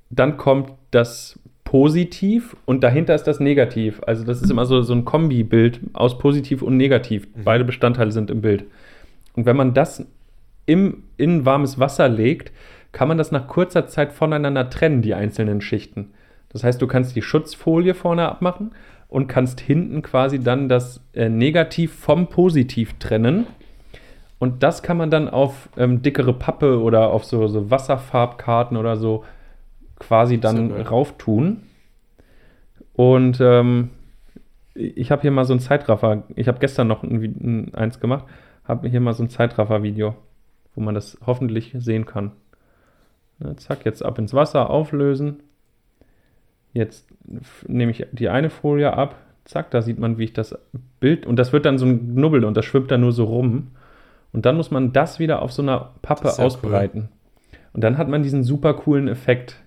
[0.10, 4.02] Dann kommt das Positiv und dahinter ist das Negativ.
[4.08, 7.28] Also das ist immer so, so ein Kombibild aus Positiv und Negativ.
[7.44, 8.66] Beide Bestandteile sind im Bild.
[9.36, 10.06] Und wenn man das
[10.70, 12.52] im, in warmes Wasser legt,
[12.92, 16.12] kann man das nach kurzer Zeit voneinander trennen, die einzelnen Schichten.
[16.50, 18.72] Das heißt, du kannst die Schutzfolie vorne abmachen
[19.08, 23.48] und kannst hinten quasi dann das äh, Negativ vom Positiv trennen.
[24.38, 28.96] Und das kann man dann auf ähm, dickere Pappe oder auf so, so Wasserfarbkarten oder
[28.96, 29.26] so
[29.98, 31.64] quasi dann rauf tun.
[32.94, 33.90] Und ähm,
[34.76, 36.24] ich habe hier mal so ein Zeitraffer.
[36.36, 38.26] Ich habe gestern noch ein, ein, eins gemacht.
[38.64, 40.16] Habe hier mal so ein Zeitraffer-Video,
[40.80, 42.32] wo man das hoffentlich sehen kann.
[43.40, 45.44] Ne, zack, jetzt ab ins Wasser, auflösen.
[46.72, 47.06] Jetzt
[47.68, 49.16] nehme ich die eine Folie ab.
[49.44, 50.58] Zack, da sieht man, wie ich das
[51.02, 51.26] Bild.
[51.26, 53.72] Und das wird dann so ein Knubbel und das schwimmt dann nur so rum.
[54.32, 57.10] Und dann muss man das wieder auf so einer Pappe Das ausbreiten.
[57.74, 59.58] Und dann hat man diesen super coolen Effekt.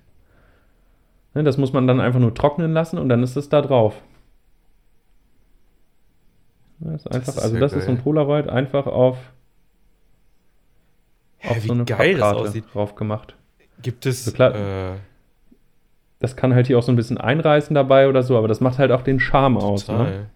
[1.35, 4.01] Ne, das muss man dann einfach nur trocknen lassen und dann ist es da drauf.
[6.81, 8.05] Das ist einfach, ist also das ist so ein geil.
[8.05, 9.19] Polaroid einfach auf,
[11.45, 12.65] auf Hä, so wie eine geil aussieht.
[12.73, 13.35] drauf gemacht.
[13.83, 14.25] Gibt es.
[14.25, 14.55] So klar.
[14.55, 14.99] Äh,
[16.21, 18.79] Das kann halt hier auch so ein bisschen einreißen dabei oder so, aber das macht
[18.79, 19.89] halt auch den Charme aus.
[19.89, 19.97] Ne?
[19.97, 20.31] total.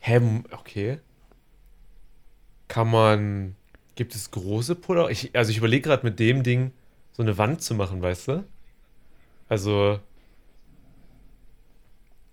[0.00, 0.20] Hä,
[0.52, 0.98] okay.
[2.68, 3.54] Kann man.
[3.94, 5.12] Gibt es große Polaroid?
[5.12, 6.72] Ich, also ich überlege gerade mit dem Ding
[7.12, 8.44] so eine Wand zu machen, weißt du?
[9.48, 9.98] Also.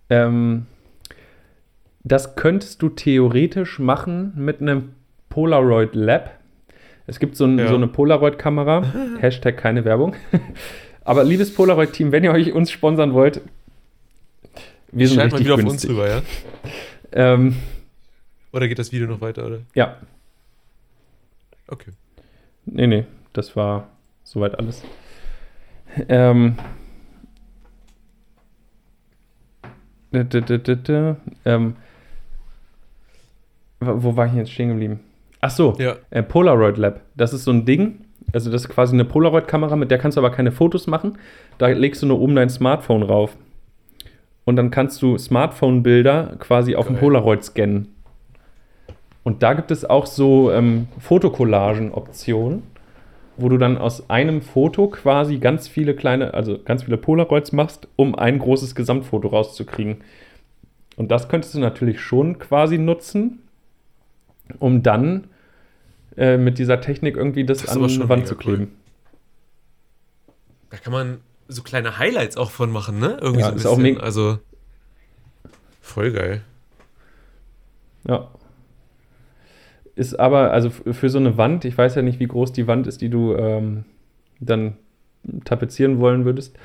[0.10, 0.68] Ähm,
[2.04, 4.94] das könntest du theoretisch machen mit einem
[5.30, 6.32] Polaroid Lab.
[7.08, 7.68] Es gibt so, ein, Ja.
[7.68, 8.84] so eine Polaroid-Kamera.
[9.20, 10.16] Hashtag keine Werbung.
[11.04, 13.42] Aber liebes Polaroid-Team, wenn ihr euch uns sponsern wollt,
[14.92, 15.90] wir sind Schneid mal richtig wieder auf uns günstig.
[15.92, 16.22] rüber, ja?
[17.18, 17.56] Ähm,
[18.52, 19.60] Oder geht das Video noch weiter, oder?
[19.74, 19.98] ja,
[21.68, 21.92] Okay.
[22.66, 23.88] nee, nee, das war
[24.24, 24.84] soweit alles.
[26.10, 26.56] Ähm,
[31.46, 31.76] ähm,
[33.80, 35.00] wo war ich jetzt stehen geblieben?
[35.46, 35.98] Ach so, Ja.
[36.10, 37.02] Äh, Polaroid Lab.
[37.16, 38.00] Das ist so ein Ding.
[38.34, 41.20] Also, das ist quasi eine Polaroid-Kamera, mit der kannst du aber keine Fotos machen.
[41.60, 43.38] Da legst du nur oben dein Smartphone rauf.
[44.44, 46.96] Und dann kannst du Smartphone-Bilder quasi auf dem.
[46.96, 47.90] Polaroid scannen.
[49.24, 52.64] Und da gibt es auch so ähm, Fotokollagen-Optionen.
[53.38, 57.88] wo du dann aus einem Foto quasi ganz viele kleine, also ganz viele Polaroids machst,
[57.98, 59.98] um ein großes Gesamtfoto rauszukriegen.
[60.96, 63.44] Und das könntest du natürlich schon quasi nutzen,
[64.58, 65.26] um dann
[66.18, 68.72] äh, mit dieser Technik irgendwie das, Das an die Wand zu kleben.
[70.70, 73.18] Da kann man so kleine Highlights auch von machen, ne?
[73.22, 73.70] Irgendwie Ja, so ein ist bisschen.
[73.78, 74.40] auch mega- also
[75.82, 76.42] voll geil.
[78.08, 78.30] Ja.
[79.96, 82.86] Ist aber, also für so eine Wand, ich weiß ja nicht, wie groß die Wand
[82.88, 83.86] ist, die du ähm,
[84.40, 84.76] dann
[85.46, 86.58] tapezieren wollen würdest.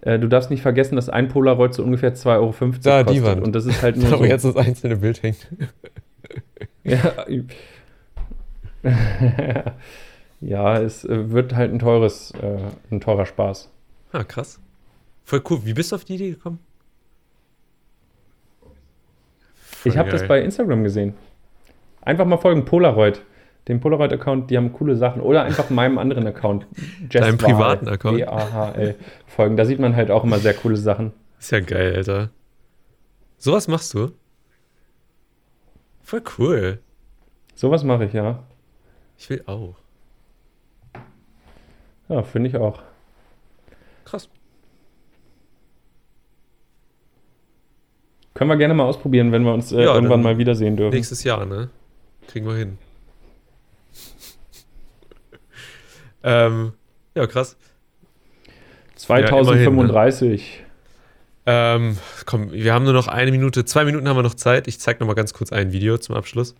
[0.00, 3.24] Äh, du darfst nicht vergessen, dass ein Polaroid so ungefähr 2,50 Euro Da, die kostet.
[3.24, 3.46] Wand.
[3.46, 4.20] Und das ist halt nur Da, so.
[4.20, 5.48] wo jetzt das einzelne Bild hängt.
[6.82, 7.14] Ja,
[10.40, 12.58] ja es äh, wird halt ein teures, äh,
[12.90, 13.70] ein teurer Spaß.
[14.12, 14.60] Ah, krass.
[15.24, 15.60] Voll cool.
[15.64, 16.58] Wie bist du auf die Idee gekommen?
[19.84, 21.14] ich habe das bei Instagram gesehen.
[22.02, 23.22] Einfach mal folgen, Polaroid.
[23.68, 25.22] Dem Polaroid-Account, die haben coole Sachen.
[25.22, 26.66] Oder einfach meinem anderen Account.
[27.10, 28.18] Jess Deinem privaten Account?
[28.18, 28.96] W-A-H-L.
[29.26, 29.56] Folgen.
[29.56, 31.12] Da sieht man halt auch immer sehr coole Sachen.
[31.38, 32.30] Ist ja geil, Alter.
[33.38, 34.10] Sowas machst du?
[36.02, 36.78] Voll cool.
[37.54, 38.42] Sowas mache ich, ja.
[39.22, 39.76] Ich will auch.
[42.08, 42.82] Ja, finde ich auch.
[44.04, 44.28] Krass.
[48.34, 50.96] Können wir gerne mal ausprobieren, wenn wir uns äh, Ja, irgendwann mal wiedersehen dürfen.
[50.96, 51.70] Nächstes Jahr, ne?
[52.26, 52.78] Kriegen wir hin.
[56.24, 56.72] ähm,
[57.14, 57.56] ja, krass.
[58.96, 60.64] 2035.
[61.46, 61.96] Ähm,
[62.26, 64.66] komm, wir haben nur noch eine Minute, zwei Minuten haben wir noch Zeit.
[64.66, 66.56] Ich zeig noch mal ganz kurz ein Video zum Abschluss.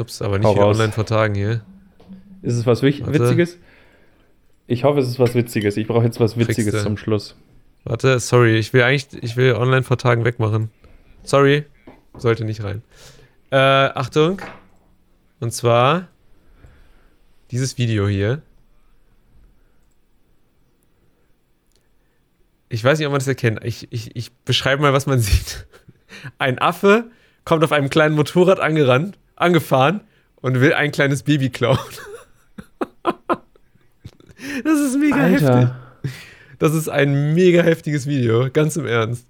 [0.00, 1.62] Ups, aber nicht wieder online vertagen hier.
[2.42, 3.12] Ist es was Warte.
[3.12, 3.58] Witziges?
[4.66, 5.76] Ich hoffe, es ist was Witziges.
[5.76, 7.36] Ich brauche jetzt was Witziges zum Schluss.
[7.84, 10.70] Warte, sorry, ich will eigentlich, ich will online vertagen wegmachen.
[11.22, 11.64] Sorry,
[12.16, 12.82] sollte nicht rein.
[13.50, 14.40] Äh, Achtung.
[15.40, 16.08] Und zwar
[17.50, 18.42] dieses Video hier.
[22.68, 23.64] Ich weiß nicht, ob man das erkennt.
[23.64, 25.66] Ich, ich, ich beschreibe mal, was man sieht.
[26.38, 27.10] Ein Affe
[27.44, 30.02] kommt auf einem kleinen Motorrad angerannt, angefahren
[30.36, 31.78] und will ein kleines Baby klauen.
[34.64, 35.48] Das ist mega heftig.
[35.48, 35.76] Alter.
[36.58, 39.26] Das ist ein mega heftiges Video, ganz im Ernst.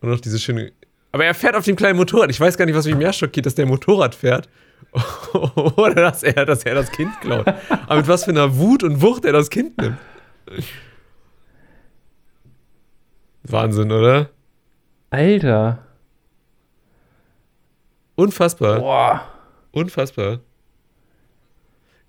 [0.00, 0.72] Und noch diese schöne.
[1.12, 2.30] Aber er fährt auf dem kleinen Motorrad.
[2.30, 4.48] Ich weiß gar nicht, was mich mehr schockiert, dass der Motorrad fährt.
[5.76, 7.46] Oder dass er, dass er das Kind klaut.
[7.68, 9.98] Aber mit was für einer Wut und Wucht er das Kind nimmt.
[13.44, 14.30] Wahnsinn, oder?
[15.10, 15.83] Alter.
[18.16, 18.78] Unfassbar.
[18.80, 19.28] Boah.
[19.72, 20.40] Unfassbar.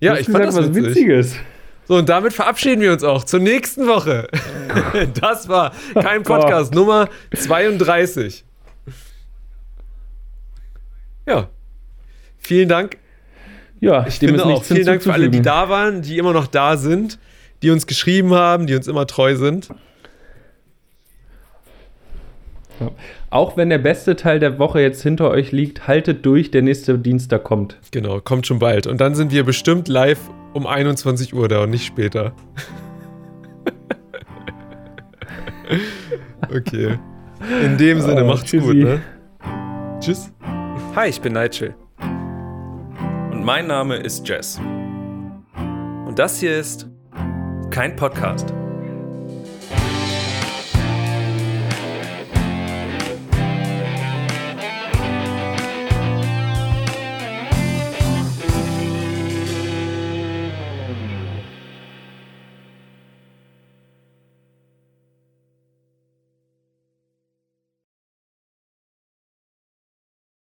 [0.00, 0.94] Ja, ich fand gesagt, das was witzig.
[0.94, 1.36] Witziges.
[1.88, 4.28] So, und damit verabschieden wir uns auch zur nächsten Woche.
[5.20, 6.42] Das war kein Gott.
[6.42, 8.44] Podcast Nummer 32.
[11.26, 11.48] Ja.
[12.38, 12.98] Vielen Dank.
[13.80, 14.64] Ja, Ich finde auch.
[14.64, 17.18] Vielen Dank für alle, die da waren, die immer noch da sind,
[17.62, 19.68] die uns geschrieben haben, die uns immer treu sind.
[23.36, 26.98] Auch wenn der beste Teil der Woche jetzt hinter euch liegt, haltet durch, der nächste
[26.98, 27.76] Dienstag kommt.
[27.90, 28.86] Genau, kommt schon bald.
[28.86, 32.32] Und dann sind wir bestimmt live um 21 Uhr da und nicht später.
[36.48, 36.98] okay.
[37.62, 38.66] In dem Sinne, Oh, macht's tschüssi.
[38.66, 39.02] gut, ne?
[40.00, 40.32] Tschüss.
[40.94, 41.74] Hi, ich bin Nigel.
[43.32, 44.58] Und mein Name ist Jess.
[46.06, 46.88] Und das hier ist
[47.68, 48.54] kein Podcast.